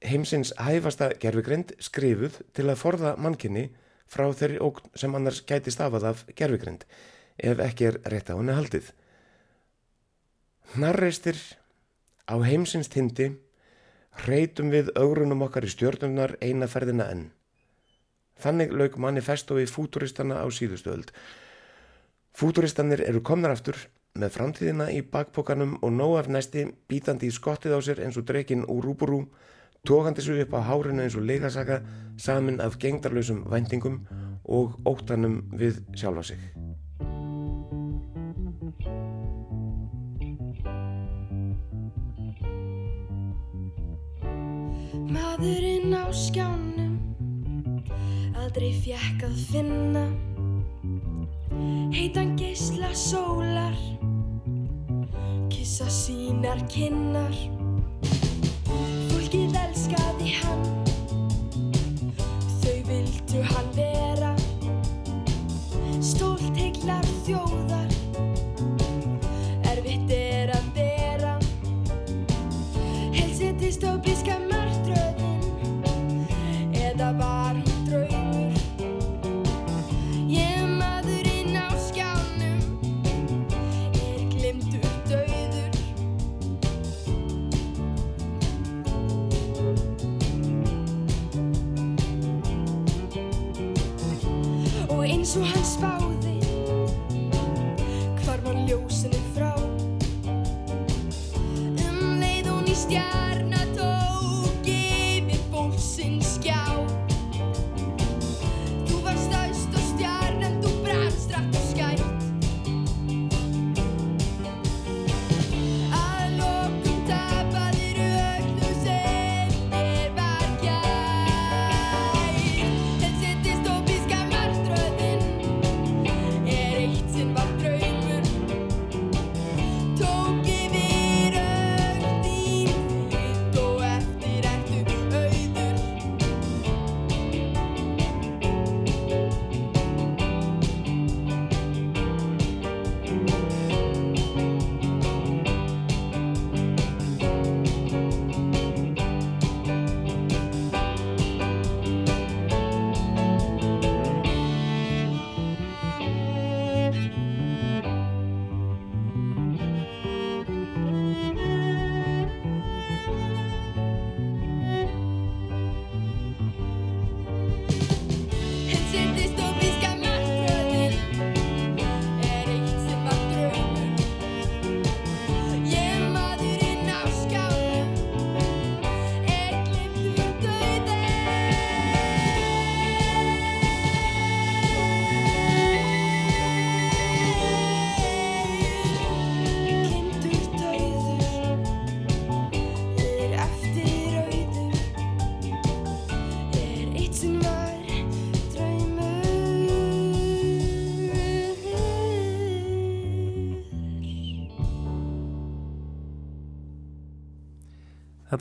[0.03, 3.69] Heimsins hæfasta gerfigrind skrifuð til að forða mannkinni
[4.12, 6.83] frá þeirri ógn sem annars gæti stafað af gerfigrind
[7.37, 8.91] ef ekki er rétt á henni haldið.
[10.73, 11.39] Hnarreistir
[12.27, 13.31] á heimsins tindi
[14.27, 17.31] reytum við augrunum okkar í stjórnunar eina ferðina enn.
[18.43, 21.13] Þannig lauk manifestói fúturistana á síðustöld.
[22.34, 23.77] Fúturistanir eru komnar aftur
[24.17, 28.25] með framtíðina í bakpokanum og nóg af næsti bítandi í skottið á sér eins og
[28.25, 29.19] drekinn úr rúburú,
[29.86, 31.84] tókandi svo upp á hárinu eins og leikasaka
[32.17, 34.02] samin af gengdarlausum væntingum
[34.50, 36.42] og óttanum við sjálfa sig.
[45.13, 46.98] Maðurinn á skjánum
[48.42, 50.08] aldrei fjekk að finna
[51.93, 53.75] heitan geisla sólar
[55.49, 57.33] kissa sínar kinnar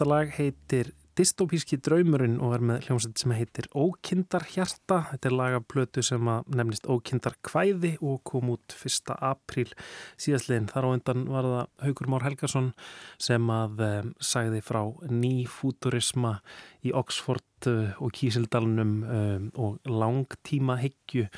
[0.02, 4.96] Þetta lag heitir Dystopíski draumurinn og er með hljómsveit sem heitir Ókindar hjarta.
[5.12, 9.12] Þetta er lag af plötu sem nefnist Ókindar kvæði og kom út 1.
[9.22, 9.70] apríl
[10.18, 10.66] síðastliðin.
[10.72, 12.72] Þar á undan var það Haugur Már Helgason
[13.28, 16.34] sem að um, sagði frá nýfúturisma
[16.82, 21.30] í Oxford uh, og Kísildalunum um, og langtíma hyggju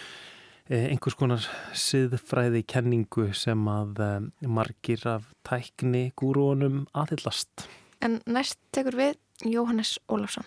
[0.72, 1.44] einhvers konar
[1.76, 7.68] siðfræði kenningu sem að um, margir af tækni gúrúunum aðhyllast.
[8.04, 9.14] En næst tekur við
[9.48, 10.44] Jóhannes Ólafsson.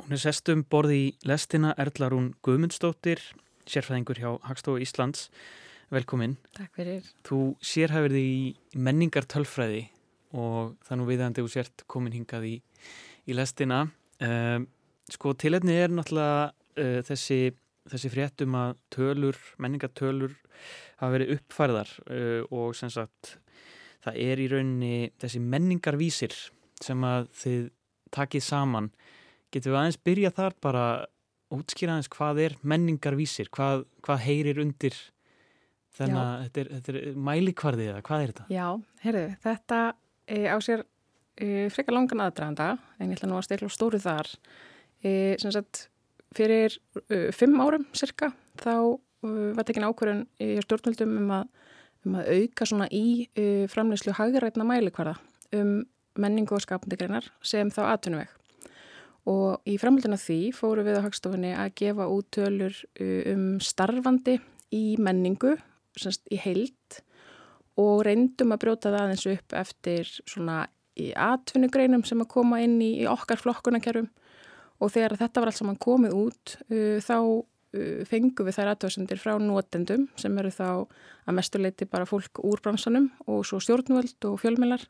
[0.00, 3.20] Hún er sestum borði í lestina Erlarún Guðmundsdóttir,
[3.68, 5.26] sérfræðingur hjá Hagstofu Íslands.
[5.92, 6.38] Velkomin.
[6.56, 7.04] Takk fyrir.
[7.28, 9.84] Þú sérhæfir þig í menningartölfræði
[10.32, 12.56] og það nú viðandi þú sért komin hingað í,
[13.28, 13.84] í lestina.
[14.24, 14.64] Um,
[15.12, 17.40] sko, tilefni er náttúrulega uh, þessi,
[17.92, 20.32] þessi fréttum að tölur, menningartölur
[21.02, 23.36] hafa verið uppfærðar uh, og sem sagt
[24.06, 26.38] það er í rauninni þessi menningarvísir
[26.82, 27.66] sem að þið
[28.14, 28.88] takið saman.
[29.52, 30.86] Getur við aðeins byrja þar bara
[31.54, 34.96] útskýra aðeins hvað er menningarvísir, hvað, hvað heyrir undir
[35.96, 38.46] þennan að þetta er, þetta er mælikvarði eða hvað er þetta?
[38.52, 38.66] Já,
[39.04, 39.80] heyrðu, þetta
[40.26, 40.82] e, á sér
[41.38, 44.32] e, frekar langan aðdraganda en ég ætla nú að stekla á stóru þar.
[45.00, 45.86] E, sem sagt,
[46.36, 46.76] fyrir
[47.06, 51.46] e, fimm árum cirka þá var tekin ákvörðun í stjórnvöldum um að,
[52.06, 55.16] um að auka svona í e, framleyslu hagrætna mælikvarða
[55.56, 55.78] um
[56.20, 58.30] menningu og skapandi greinar sem þá atvinnuveg.
[59.26, 64.38] Og í framhaldina því fóru við á hagstofunni að gefa út tölur uh, um starfandi
[64.74, 65.56] í menningu,
[65.98, 67.00] semst í heild
[67.80, 70.60] og reyndum að brjóta það aðeins upp eftir svona
[70.96, 74.08] í atvinnugreinum sem að koma inn í, í okkar flokkunarkerfum
[74.80, 77.42] og þegar þetta var allt saman komið út uh, þá uh,
[78.08, 80.68] fengum við þær aðtöðsendir frá notendum sem eru þá
[81.26, 84.84] að mestuleiti bara fólk úr bransanum og svo stjórnvöld og fjölmjölar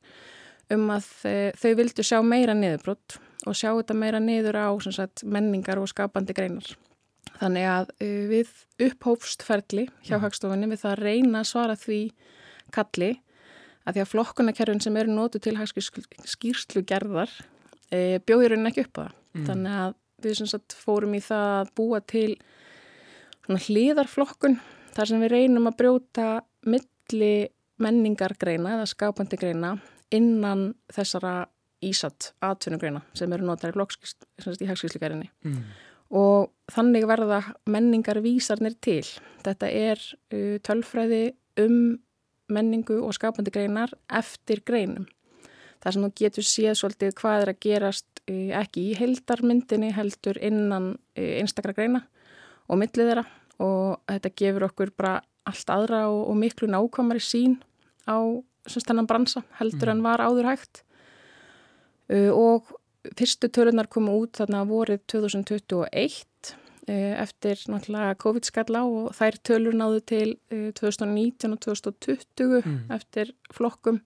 [0.74, 5.22] um að uh, þau vildu sjá meira niðurbrott og sjá þetta meira niður á sagt,
[5.24, 6.72] menningar og skapandi greinar.
[7.36, 8.54] Þannig að uh, við
[8.88, 12.00] upphófst ferli hjá hagstofunni við það að reyna að svara því
[12.74, 13.12] kalli
[13.86, 15.54] að því að flokkunarkerfin sem eru nótu til
[16.26, 17.30] skýrslu gerðar
[17.94, 19.12] e, bjóðir henni ekki upp á það.
[19.36, 19.44] Mm.
[19.46, 19.92] Þannig að
[20.26, 22.30] við sagt, fórum í það að búa til
[23.54, 24.58] hlýðarflokkun
[24.96, 26.30] þar sem við reynum að brjóta
[26.66, 27.34] milli
[27.82, 29.76] menningargreina eða skapandi greina
[30.14, 31.44] innan þessara
[31.84, 35.28] ísatt atvinnugreina sem eru notar í, í hagskýrslugarinni.
[35.44, 35.60] Mm.
[36.16, 39.04] Og þannig verða menningar vísarnir til.
[39.44, 41.98] Þetta er uh, tölfræði um
[42.52, 45.08] menningu og skapandi greinar eftir greinum.
[45.82, 50.40] Það sem þú getur séð svolítið hvað er að gerast uh, ekki í heldarmyndinni heldur
[50.40, 52.06] innan uh, einstakra greina
[52.66, 53.24] og millið þeirra
[53.62, 55.14] og þetta gefur okkur bara
[55.46, 57.60] allt aðra og, og miklu nákvæmari sín
[58.06, 58.18] á
[58.66, 60.82] þennan bransa heldur en var áður hægt
[62.10, 62.72] uh, og
[63.16, 66.56] fyrstu tölunar komu út þarna vorið 2021
[66.88, 72.62] eh, eftir náttúrulega COVID skall á og þær tölur náðu til eh, 2019 og 2020
[72.66, 72.90] Mm.
[72.90, 74.00] eftir flokkum.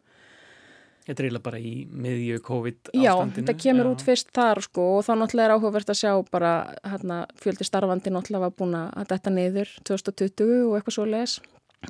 [1.07, 3.47] Þetta er eiginlega bara í miðju COVID Já, ástandinu.
[3.47, 6.51] þetta kemur út fyrst þar sko og þá náttúrulega er áhugavert að sjá bara
[6.85, 11.39] hérna, fjöldi starfandi náttúrulega var búin að detta niður 2020 og eitthvað svo les.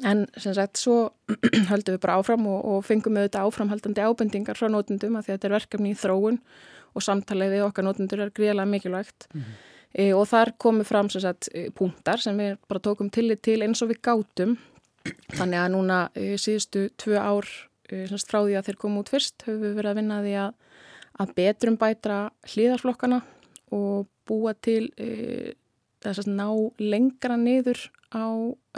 [0.07, 0.99] En sem sagt svo
[1.73, 5.33] höldum við bara áfram og, og fengum við þetta áframhaldandi ábendingar frá nótundum að að
[5.35, 6.39] þetta er verkefni í þróun
[6.95, 9.27] og samtalið við okkar nótundur er gríðlega mikilvægt.
[9.91, 13.59] E, og þar komu fram sem sagt e, punktar sem við bara tókum tillit til
[13.67, 14.57] eins og við gátum.
[15.35, 17.51] Þannig að núna e, síðustu tvö ár
[17.91, 20.53] frá því að þeir komu út fyrst höfum við verið að vinna því að,
[21.23, 22.19] að betrum bætra
[22.53, 23.23] hlýðarflokkana
[23.77, 25.55] og búa til e,
[26.01, 26.47] þess að ná
[26.81, 28.27] lengra niður á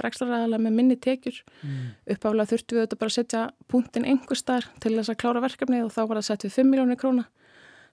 [0.02, 1.38] rekstraræðala með minni tekjur.
[1.62, 1.92] Mm.
[2.14, 5.86] Uppáflega þurftum við þetta bara að setja punktin einhver starf til þess að klára verkefnið
[5.86, 7.28] og þá var það sett við 5 miljónir króna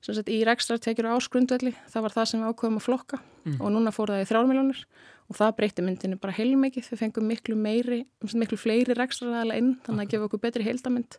[0.05, 3.61] sagt í rekstratekjur á áskrundvelli, það var það sem við ákveðum að flokka Mm.
[3.61, 4.79] og núna fór það í 3 miljónir
[5.29, 8.01] og það breytti myndinu bara heilmikið, við fengum miklu meiri,
[8.35, 11.15] miklu fleiri rekstraræðala inn þannig að gefa okkur betri heildamind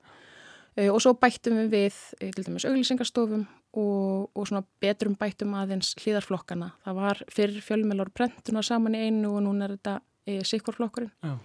[0.76, 5.54] uh, og svo bættum við við uh, til dæmis auglýsingastofum og, og svona betrum bættum
[5.54, 6.72] aðeins hlýðarflokkana.
[6.84, 9.96] Það var fyrir fjölmjölur prentuna saman í einu og núna er þetta
[10.44, 11.12] sikvarflokkurinn.
[11.24, 11.38] Já.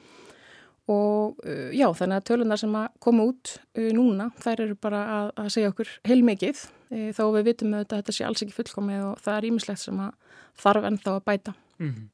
[0.92, 5.04] Og uh, já, þannig að tölunar sem að koma út uh, núna, þær eru bara
[5.16, 8.58] að, að segja okkur heilmikið uh, þó við vitum auðvitað að þetta sé alls ekki
[8.60, 11.56] fullkomið og það er ímislegt sem að þarf ennþá að bæta.
[11.82, 12.12] Mhm.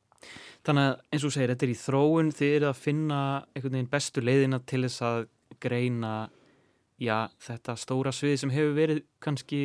[0.61, 3.21] Þannig að eins og segir, þetta er í þróun, þið eru að finna
[3.55, 5.21] einhvern veginn bestu leiðina til þess að
[5.61, 6.11] greina
[7.01, 9.61] já, þetta stóra svið sem hefur verið kannski,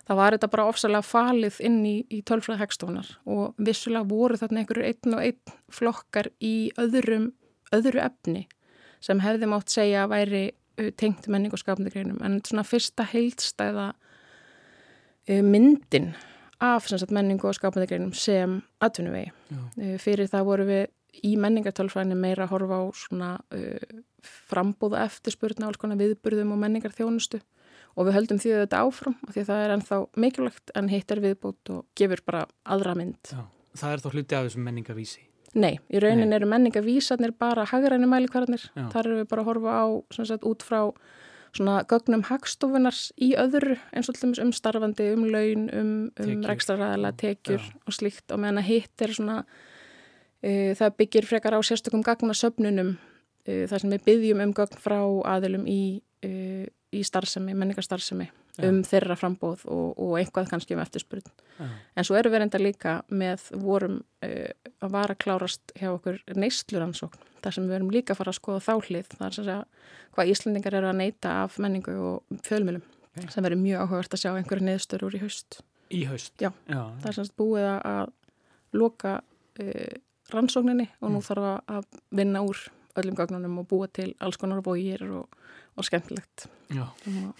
[0.07, 4.59] það var þetta bara ofsalega falið inn í, í tölfræð hegstofunar og vissulega voru þarna
[4.63, 5.39] einhverjur einn og einn
[5.71, 7.31] flokkar í öðrum
[7.71, 8.47] öðru efni
[8.99, 13.03] sem hefði mátt segja að væri uh, tengt menning og skapandi greinum en svona fyrsta
[13.13, 13.93] heildstæða
[15.29, 16.11] uh, myndin
[16.59, 19.31] af sagt, menningu og skapandi greinum sem atvinnuvegi.
[19.77, 20.87] Uh, fyrir það voru við
[21.25, 24.01] í menningartölfræðinu meira að horfa á svona uh,
[24.49, 27.39] frambúða eftirspurna alls konar viðburðum og menningarþjónustu
[27.95, 30.91] og við höldum því að þetta áfram af því að það er ennþá mikilvægt en
[30.91, 33.33] hitt er viðbútt og gefur bara aðra mynd.
[33.33, 33.41] Já.
[33.79, 35.25] Það er þá hluti af þessum menningarvísi.
[35.59, 38.67] Nei, í raunin eru menningarvísarnir bara hagræni mælikvarðarnir.
[38.75, 38.85] Já.
[38.93, 39.85] Þar eru við bara að horfa á
[40.19, 40.81] sagt, út frá
[41.55, 47.13] svona gögnum hagstofunars í öðru eins og dæmis um starfandi, um laun, um, um rekstraræðala,
[47.19, 48.27] tekjur og slíkt.
[48.33, 53.85] Og meðan að hitt er svona uh, það byggir frekar á sérstökum gagnasöfnunum uh, þar
[53.85, 54.99] sem við byggjum um gögn frá
[55.35, 55.81] aðilum í,
[56.27, 58.29] uh, í starfsemi, menningarstarfsemi.
[58.57, 61.21] Um þeirra frambóð og, og eitthvað kannski um eftirspurn.
[61.59, 61.67] Já.
[61.95, 67.19] En svo erum við reynda líka með vorum uh, að vara klárast hjá okkur neysluransókn
[67.43, 69.63] þar sem við erum líka að fara að skoða þá hlið þar sem segja
[70.15, 72.81] hvað Íslandingar eru að neyta af menningu og fjölmjölum
[73.19, 73.31] Ok.
[73.33, 75.61] sem verður mjög áhugavert að sjá einhverju neðstöru úr í haust.
[75.89, 76.33] Í haust?
[76.39, 76.81] Já, Já.
[77.01, 78.11] það er semst búið að- að
[78.79, 79.13] loka
[79.63, 79.95] uh,
[80.33, 82.57] rannsókninni og nú þarf að- að vinna úr
[82.99, 85.25] öllum gagnunum og búa til alls konar bógir og,
[85.77, 86.45] og skemmtilegt.
[86.69, 86.85] Já.
[87.07, 87.33] Og,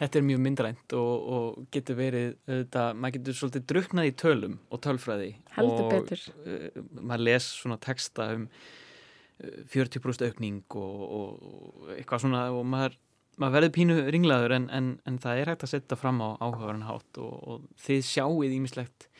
[0.00, 4.54] Þetta er mjög myndrænt og, og getur verið, þetta, maður getur svolítið druknað í tölum
[4.72, 5.34] og tölfræði.
[5.58, 6.22] Heldur og, betur.
[6.46, 12.96] Uh, maður les svona texta um uh, 40% aukning og, og, eitthvað svona og maður,
[13.36, 16.88] maður verður pínu ringlaður en, en, en það er hægt að setja fram á áhugaverðan
[16.88, 19.10] hátt og, og þið sjáuð ímislegt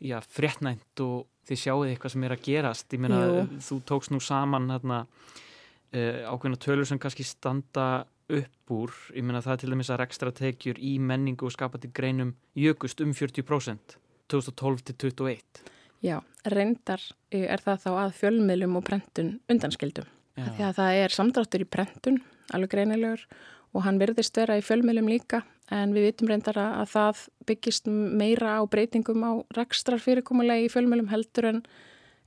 [0.00, 2.92] já, fréttnænt og þið sjáuð eitthvað sem er að gerast.
[2.96, 3.24] Ég meina,
[3.64, 5.04] þú tókst nú saman hérna,
[5.92, 10.00] uh, ákveðna tölur sem kannski standa upp úr, ég meina það er til dæmis að
[10.02, 13.98] rekstra tekjur í menningu og skapandi greinum jökust um 40%
[14.28, 17.02] 2012 til 2021 Já, reyndar
[17.32, 20.06] eh, er það þá að fjölmiðlum og prentun undanskildum.
[20.38, 22.20] Því að það er samdráttur í prentun,
[22.54, 23.24] alveg greinilegur
[23.74, 25.42] og hann virðist vera í fjölmiðlum líka
[25.74, 30.72] en við vitum reyndar að, að það byggist meira á breytingum á rekstrar fyrirkomulegi í
[30.72, 31.60] fjölmiðlum heldur en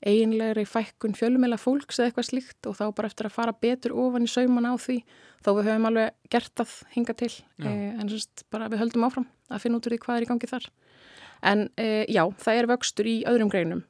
[0.02, 4.26] eiginlegri fækkun fjölmiðla fólks eða eitthvað slíkt og þá bara eftir að fara betur ofan
[4.26, 4.98] í sauman á því
[5.46, 7.32] þó við höfum alveg gert það hinga til
[7.62, 10.30] eh, en semst bara við höldum áfram að finna út úr því hvað er í
[10.32, 10.68] gangi þar.
[11.52, 13.86] En eh, já, það er vöxtur í öðrum greinum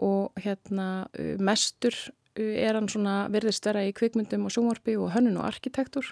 [0.00, 1.94] og hérna uh, mestur
[2.40, 6.06] er hann svona virðist vera í kvikmyndum og sjónvarpi og hönnun og arkitektur.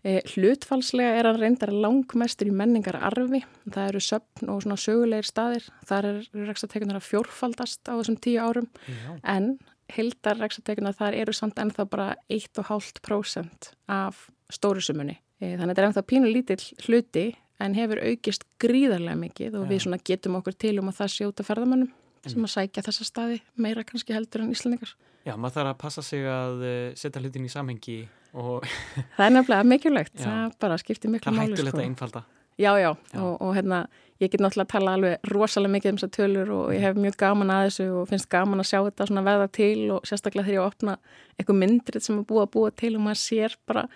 [0.00, 3.42] Eh, hlutfalslega er hann reyndar langmestur í menningar arfi.
[3.68, 5.66] Það eru söpn og svona sögulegir staðir.
[5.88, 8.70] Þar er rekstateikunar að fjórfaldast á þessum tíu árum.
[8.88, 9.10] Já.
[9.36, 9.50] En
[9.92, 15.18] heildar rekstateikunar þar eru samt ennþá bara 1,5% af stóru sumunni.
[15.40, 17.26] Eh, þannig að þetta er ennþá pínu lítill hluti
[17.60, 19.70] en hefur aukist gríðarlega mikið og Já.
[19.74, 21.92] við svona getum okkur til um að það sé út af ferðamönnum
[22.26, 24.92] sem að sækja þessa staði meira kannski heldur en Íslandingar.
[25.24, 27.96] Já, maður þarf að passa sig að eh, setja hlutin í samhengi
[28.34, 28.64] og
[29.16, 30.24] Það er nefnilega mikilvægt, Já.
[30.28, 31.56] það bara skiptir miklu það er máli.
[31.56, 31.86] hættulegt sko.
[31.88, 32.22] einfalda.
[32.60, 33.86] Já, já, Og, og hérna,
[34.20, 37.16] ég get náttúrulega að tala alveg rosalega mikið um þessar tölur og ég hef mjög
[37.22, 40.58] gaman að þessu og finnst gaman að sjá þetta svona veða til og sérstaklega þegar
[40.58, 40.96] ég opna
[41.38, 43.86] eitthvað myndrið sem er búið að búa til og maður sér bara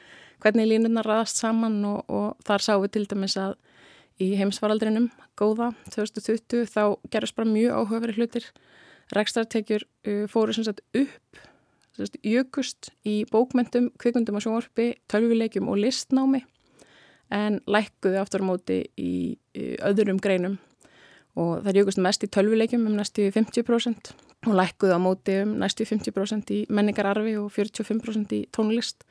[0.41, 3.53] hvernig línurnar raðast saman og, og þar sáum við til dæmis að
[4.23, 5.11] í heimsfaraldrinum,
[5.41, 8.47] góða, 2020, þá gerist bara mjög áhugaveri hlutir.
[9.15, 11.43] Rekstartekjur uh, fóru sem sagt upp,
[11.95, 16.45] sem sagt, jökust í bókmentum, kvikmyndum og sjónvarpi, tölvuleikjum og listnámi
[17.35, 20.59] en lækkuðu aftur á móti í, í öðrum greinum
[21.41, 24.13] og það jökust mest í tölvuleikjum um næstu 50%
[24.47, 29.03] og lækkuðu á móti um næstu 50% í menningararfi og 45% í tónlist.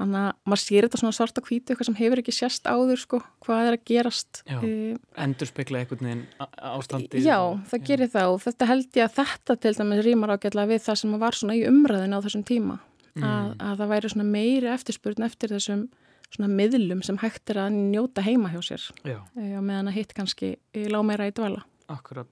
[0.00, 2.96] Þannig að maður sér þetta svona svart og hvítu, eitthvað sem hefur ekki sérst áður,
[3.02, 4.38] sko, hvað er að gerast.
[4.48, 6.48] Já, Eh, endur spekla einhvern veginn á-
[6.80, 7.20] ástandi.
[7.20, 7.36] Já,
[7.68, 10.96] það gerir það og þetta held ég að þetta til dæmis rýmar ágætlega við það
[11.02, 12.78] sem var svona í umræðin á þessum tíma
[13.10, 13.24] Mm.
[13.26, 15.88] að, að það væri svona meiri eftirspurn eftir þessum
[16.30, 19.18] svona miðlum sem hægt er að njóta heima hjá sér Já.
[19.36, 21.64] Eh, á meðan að hitt kannski í lág meira í dvala.
[21.90, 22.28] Akkurat.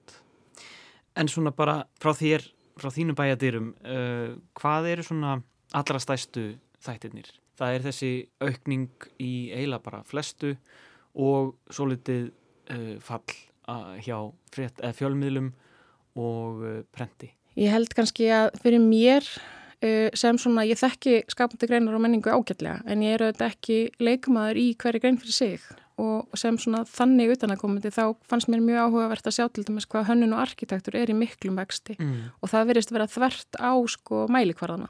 [1.17, 2.47] En svona bara frá þér,
[2.79, 5.43] frá þínu bæjadýrum, uh, hvað eru svona
[5.75, 7.27] allra stæstu þættirnir?
[7.59, 8.11] Það er þessi
[8.45, 10.55] aukning í eila bara flestu
[11.19, 12.29] og svo litið
[12.71, 13.25] uh, fall
[13.67, 14.17] uh, hjá
[14.53, 15.51] frétt, fjölmiðlum
[16.19, 17.33] og uh, prenti.
[17.59, 22.31] Ég held kannski að fyrir mér uh, sem svona, ég þekki skapandi greinar og menningu
[22.31, 26.85] ágætlega en ég er auðvitað ekki leikmaður í hverju grein fyrir sig og sem svona
[26.87, 30.95] þannig utanakomandi þá fannst mér mjög áhugavert að sjá til dæmis hvað hönnun og arkitektur
[30.95, 32.29] er í miklum vexti Mm.
[32.39, 34.87] og það verðist vera þvert á sko mælikvarðana.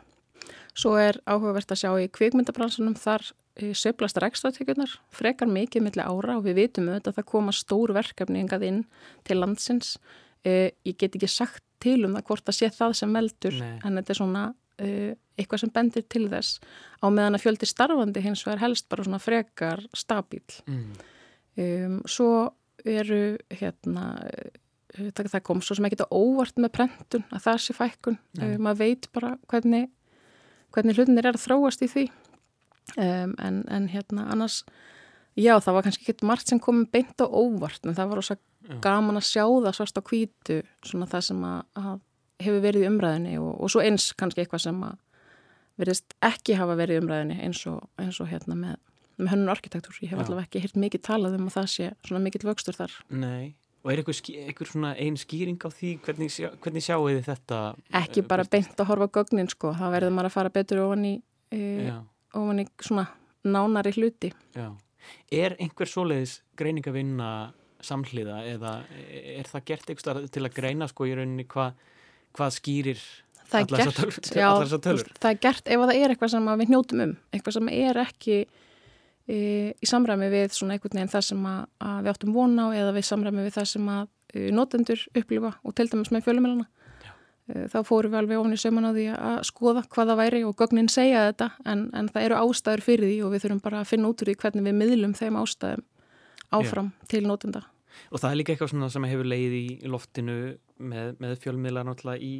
[0.79, 6.37] Svo er áhugavert að sjá í kvikmyndabransunum þar uh, söblast rekstratekjurnar frekar mikið milli ára
[6.37, 8.83] og við vitum auðvitað að það koma stór verkefni engað inn
[9.27, 9.97] til landsins.
[10.45, 13.75] Uh, ég get ekki sagt til um það hvort að sé það sem veldur Nei.
[13.83, 16.59] en þetta er svona uh, eitthvað sem bendir til þess
[17.03, 20.43] á meðan að fjöldi starfandi hins vegar helst bara svona frekar stabíl.
[20.67, 20.89] Mm.
[21.59, 22.31] Um, svo
[22.87, 24.13] eru hérna
[24.95, 28.45] það, það kom svo sem ekki óvart með prentun að það sé fækkun Nei.
[28.45, 29.89] um, maður veit bara hvernig
[30.75, 32.05] hvernig hlutinir er að þróast í því
[32.97, 34.63] um, en, en hérna annars
[35.39, 38.45] já það var kannski ekki margt sem kom beint á óvart en það var ósað
[38.83, 41.93] gaman að sjá það svart á hvítu svona það sem að, að
[42.43, 44.97] hefur verið í umræðinni og, og svo eins kannski eitthvað sem að
[45.79, 48.77] verðist ekki hafa verið í umræðinni eins og, eins og hérna með,
[49.19, 49.95] með hönnun arkitektur.
[50.03, 50.25] Ég hef Já.
[50.25, 52.95] allavega ekki hirt mikið talað um að það sé svona mikill vöxtur þar.
[53.09, 53.55] Nei.
[53.79, 57.59] Og er eitthvað svona ein skýring á því hvernig, sjá, hvernig sjáu þið þetta?
[58.01, 61.05] Ekki eh, bara beint að horfa gögnin sko, það verður maður að fara betur ofan
[61.07, 61.13] í,
[61.55, 61.93] e,
[62.35, 63.05] ofan í svona
[63.47, 64.33] nánari hluti.
[64.57, 64.67] Já.
[65.31, 67.29] Er einhver svoleiðis greiningavinna
[67.79, 71.79] samhliða eða er það gert eitthvað til að greina sko í rauninni hvað
[72.35, 73.03] hvað skýrir
[73.49, 77.03] allar þessar tölur- já, það er gert ef að það er eitthvað sem við hnjótum
[77.05, 78.35] um, eitthvað sem er ekki
[79.29, 82.95] í samræmi við svona einhvern veginn það sem að, að við áttum vona á eða
[82.95, 84.03] við samræmi við það sem að
[84.33, 86.65] e, notendur upplifa og til dæmis með fjölumælana.
[87.49, 90.41] E, þá fórum við alveg ofan í söman á því að skoða hvað það væri
[90.47, 93.83] og gögnin segja þetta en, en það eru ástæður fyrir því og við þurfum bara
[93.83, 95.85] að finna út úr því hvernig við miðlum þeim ástæðum
[96.59, 97.63] áfram til notenda.
[98.09, 100.37] Og það er líka eitthvað svona sem hefur leið í loftinu
[100.81, 102.33] með, með fjölmiðlar náttúrulega í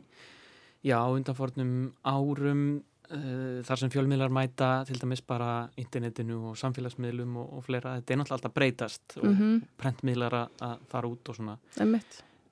[0.86, 2.64] já, undanfornum árum
[3.12, 8.14] uh, þar sem fjölmiðlar mæta til dæmis bara internetinu og samfélagsmiðlum og, og fleira, þetta
[8.16, 9.62] er náttúrulega alltaf breytast og Mhm.
[9.78, 11.58] prentmiðlar að- fara út og svona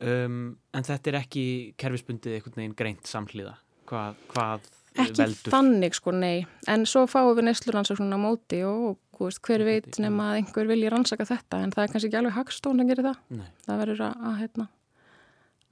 [0.01, 1.45] um, en þetta er ekki
[1.77, 3.55] kerfisbundið einhvern veginn greint samhliða
[3.87, 4.59] hvað, hvað
[4.97, 6.45] Ekki veldur þannig sko, nei.
[6.67, 10.89] En svo fáum við nesluransóknuna á móti og, veist, hver veit nema að einhver vilji
[10.89, 13.19] rannsaka þetta en það er kannski ekki alveg hagstón að gera það.
[13.37, 13.45] Nei.
[13.67, 14.65] Það verður að, að, hérna,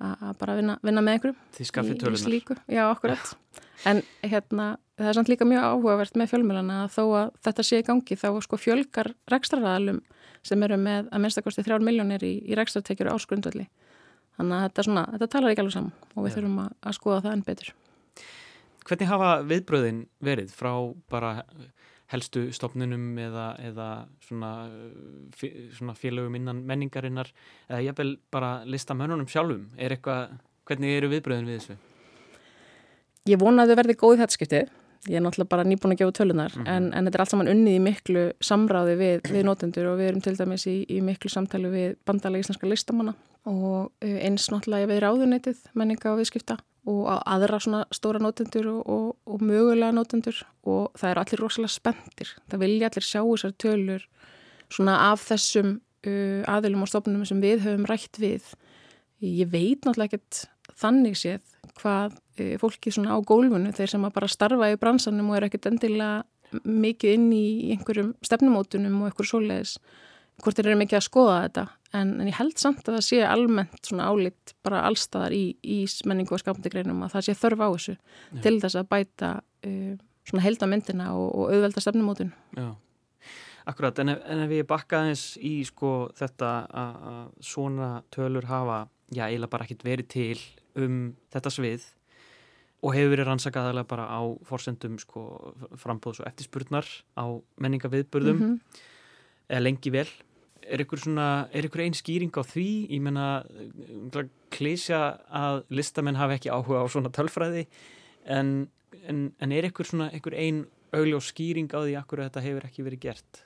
[0.06, 1.40] að, bara vinna, vinna með einhverjum.
[1.58, 2.24] Þið skaffið í- í tölurnar.
[2.28, 2.58] slíku.
[3.86, 4.68] En hérna,
[4.98, 8.18] það er samt líka mjög áhugavert með fjölmjölana að þó að þetta sé í gangi
[8.18, 10.02] þá sko fjölgar rekstraraðalum
[10.46, 13.68] sem eru með að minnstakosti þrjár miljónir í, í rekstrartekjur áskrundvöldi.
[14.36, 16.36] Þannig að þetta, svona, þetta talar ekki alveg saman og við Já.
[16.38, 17.72] þurfum að, að skoða það enn betur.
[18.86, 20.72] Hvernig hafa viðbröðin verið frá
[21.10, 21.32] bara
[22.14, 23.88] helstu stopnunum eða, eða
[24.26, 24.52] svona,
[25.78, 27.32] svona félögum innan menningarinnar
[27.70, 29.70] eða jafnvel bara listamönnunum sjálfum?
[29.78, 30.38] Er eitthvað,
[30.70, 31.78] hvernig eru viðbröðin við þessu?
[33.26, 34.74] Ég vona að þau verði góð í þetta skiptið.
[35.06, 36.68] Ég er náttúrulega bara nýbúin að gefa tölunar Mhm.
[36.68, 40.08] en, en þetta er allt saman unnið í miklu samráði við, við notendur og við
[40.10, 43.14] erum til dæmis í, í miklu samtali við bandalega íslenska listamanna
[43.46, 46.58] og uh, eins náttúrulega við ráðunetið menninga og viðskipta
[46.90, 51.74] og aðra svona stóra notendur og, og, og mögulega notendur og það eru allir rosalega
[51.74, 52.34] spenntir.
[52.50, 54.06] Það vilja allir sjá þessar tölur
[54.70, 58.54] svona af þessum uh, aðilum og stofnum sem við höfum rætt við
[59.22, 60.46] ég veit náttúrulega ekkert
[60.78, 61.42] þannig séð
[61.82, 62.18] hvað
[62.62, 66.24] fólki svona á gólfinu þeir sem að bara starfa í bransanum og er ekkert endilega
[66.64, 69.78] mikið inn í einhverjum stefnumótunum og einhverju svoleiðis
[70.44, 71.66] hvort þeir eru mikið að skoða þetta.
[71.96, 75.78] En, en ég held samt að það sé almennt svona álit bara allstaðar í, í
[76.10, 78.42] menningu og skapandi greinum að það sé þörf á þessu Já.
[78.44, 79.94] til þess að bæta uh,
[80.28, 82.34] svona heldamyndina og, og auðvelda stefnumótun.
[82.58, 82.68] Já,
[83.72, 86.52] akkurat, en ef, en ef ég bakka aðeins í sko þetta
[86.84, 87.24] að að
[87.54, 88.82] svona tölur hafa,
[89.16, 90.40] já, eiginlega bara ekkert verið til
[90.84, 91.00] um
[91.32, 91.88] þetta svið
[92.86, 95.24] og hefur verið rannsakað aðalega bara á forsendum sko
[95.82, 96.86] frambóðs og eftirspurnar
[97.18, 97.26] á
[97.62, 98.60] menningaviðburðum Mhm.
[99.50, 100.08] eða lengi vel.
[100.66, 102.68] Er ykkur svona, er ykkur einn skýring á því?
[102.90, 103.44] Ég menna,
[104.54, 107.66] klísja að listamenn hafi ekki áhuga á svona tölfræði
[108.26, 108.68] en,
[109.08, 110.64] en, en er ykkur svona, ykkur einn
[110.96, 113.42] augljós skýring á því akkur þetta hefur ekki verið gert?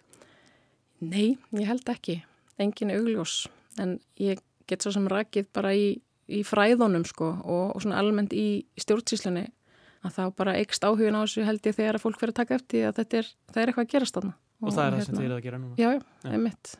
[1.02, 2.20] Nei, ég held ekki.
[2.60, 3.48] Engin augljós.
[3.80, 6.00] En ég get svo sem rakið bara í,
[6.30, 8.48] í fræðunum sko og, og svona almennt í
[8.80, 9.48] stjórnsýslunni
[10.06, 12.60] að þá bara eikst áhugin á þessu held ég þegar að fólk verður að taka
[12.60, 14.36] eftir að þetta er, það er eitthvað að gerast þarna.
[14.60, 15.80] Og það er það sem þið eruð að gera núna?
[15.80, 16.32] Já, já, Já.
[16.36, 16.72] einmitt.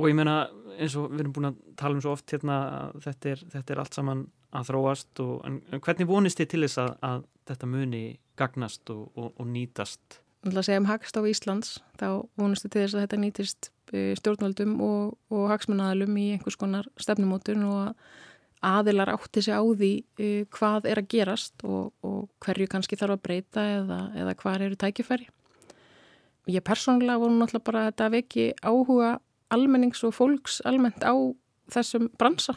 [0.00, 0.36] Og ég meina,
[0.78, 3.74] eins og við erum búin að tala um svo oft hérna að þetta er, þetta
[3.74, 4.22] er allt saman
[4.56, 8.04] að þróast og en, hvernig vonist þið til þess að, að þetta muni
[8.40, 10.20] gagnast og, og, og nýtast?
[10.40, 12.08] Ég ætla að segja um Hagstof Íslands, þá
[12.40, 17.66] vonustu til þess að þetta nýtist eh, stjórnvöldum og, og hagsmunnaðalum í einhvers konar stefnumótun
[17.68, 17.92] og að
[18.62, 19.90] aðilar átti sig á því
[20.20, 24.64] uh, hvað er að gerast og, og hverju kannski þarf að breyta eða, eða hvað
[24.68, 25.28] eru tækifæri.
[26.50, 29.10] Ég persónulega voru náttúrulega bara að þetta veki áhuga
[29.54, 31.14] almennings og fólks almennt á
[31.70, 32.56] þessum bransa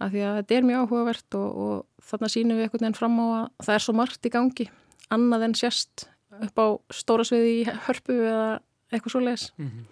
[0.00, 3.18] af því að þetta er mjög áhugavert og, og þarna sínum við einhvern veginn fram
[3.20, 4.66] á að það er svo margt í gangi
[5.12, 6.06] annað en sérst
[6.40, 8.48] upp á stóra sviði í hörpu eða
[8.90, 9.84] eitthvað svo leiðis Mhm.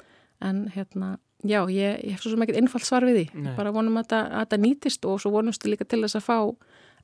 [0.48, 1.10] en hérna,
[1.46, 3.52] já, ég, ég hef svo sem ekkert einfalt svar við því, Nei.
[3.58, 6.38] bara vonum að þetta, að þetta nýtist og svo vonumstu líka til þess að fá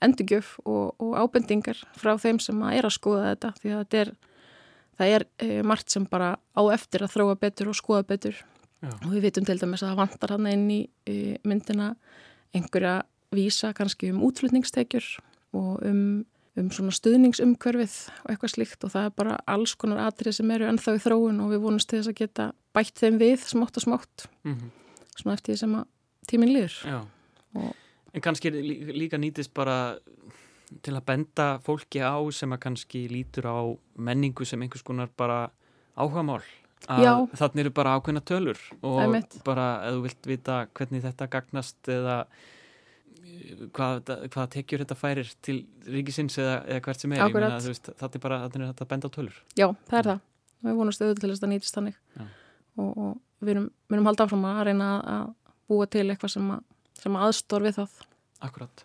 [0.05, 4.01] endurgjöf og, og ábendingar frá þeim sem að er að skoða þetta því að þetta
[4.01, 4.13] er,
[4.99, 8.41] það er e, margt sem bara á eftir að þróa betur og skoða betur
[8.83, 8.91] Já.
[8.91, 11.17] og við vitum til dæmis að það vantar hann inn í e,
[11.47, 11.93] myndina
[12.55, 13.03] einhverja
[13.35, 15.07] vísa kannski um útflutningstekjur
[15.55, 16.25] og um,
[16.57, 17.95] um svona stuðningsumhverfið
[18.25, 21.41] og eitthvað slíkt og það er bara alls konar atrið sem eru ennþá í þróun
[21.43, 24.71] og við vonumst til þess að geta bætt þeim við smátt og smátt Mhm.
[25.17, 25.87] svona eftir því sem að
[26.29, 27.05] tíminn líður
[28.15, 29.97] En kannski lí- líka nýtist bara
[30.83, 33.59] til að benda fólki á sem að kannski lítur á
[33.99, 35.51] menningu sem einhvers konar bara
[35.99, 36.43] áhugamál.
[36.89, 37.27] Já.
[37.27, 41.77] Að þannig eru bara ákveðna tölur og bara ef þú vilt vita hvernig þetta gagnast
[41.89, 42.27] eða
[43.77, 45.57] hvað, hvað tekjur þetta færir til
[45.87, 47.25] ríkisins eða, eða hvert sem er.
[47.35, 49.37] Meina, veist, þetta er bara er þetta benda á tölur.
[49.59, 50.21] Já, það er það.
[50.65, 52.27] Við vonumst auðvitað til þess að það nýtist þannig Já.
[52.81, 55.33] og, og við erum, við erum haldið áfram að reyna að-
[55.69, 56.61] búa til eitthvað sem, að,
[57.01, 57.97] sem aðstór við það.
[58.45, 58.85] Akkurat.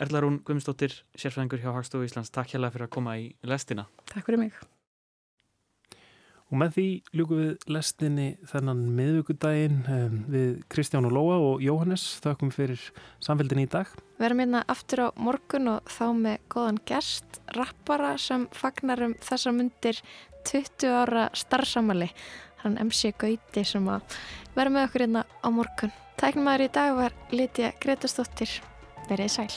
[0.00, 3.84] Erla Rún Guðmundsdóttir, sérfræðingur hjá Hagstofu Íslands, takk hérlega fyrir að koma í lestina.
[4.10, 4.56] Takk fyrir mig.
[6.50, 6.84] Og með því
[7.14, 9.82] ljúkum við lestinni þennan miðvíkudaginn
[10.30, 12.06] við Kristján og Lóa og Jóhannes.
[12.24, 12.82] Þakkum fyrir
[13.22, 13.86] samfélgin í dag.
[14.18, 19.14] Við erum hérna aftur á morgun og þá með góðan gest, rappara sem fagnar um
[19.22, 20.00] þessar myndir
[20.50, 22.10] 20 ára starfsamali.
[22.64, 24.18] Hann MC Gauti sem að
[24.56, 25.94] vera með okkur hérna á morgun.
[26.20, 28.58] Tæknumæður í dag var Lítja Gretastóttir.
[29.08, 29.54] Verið sæl.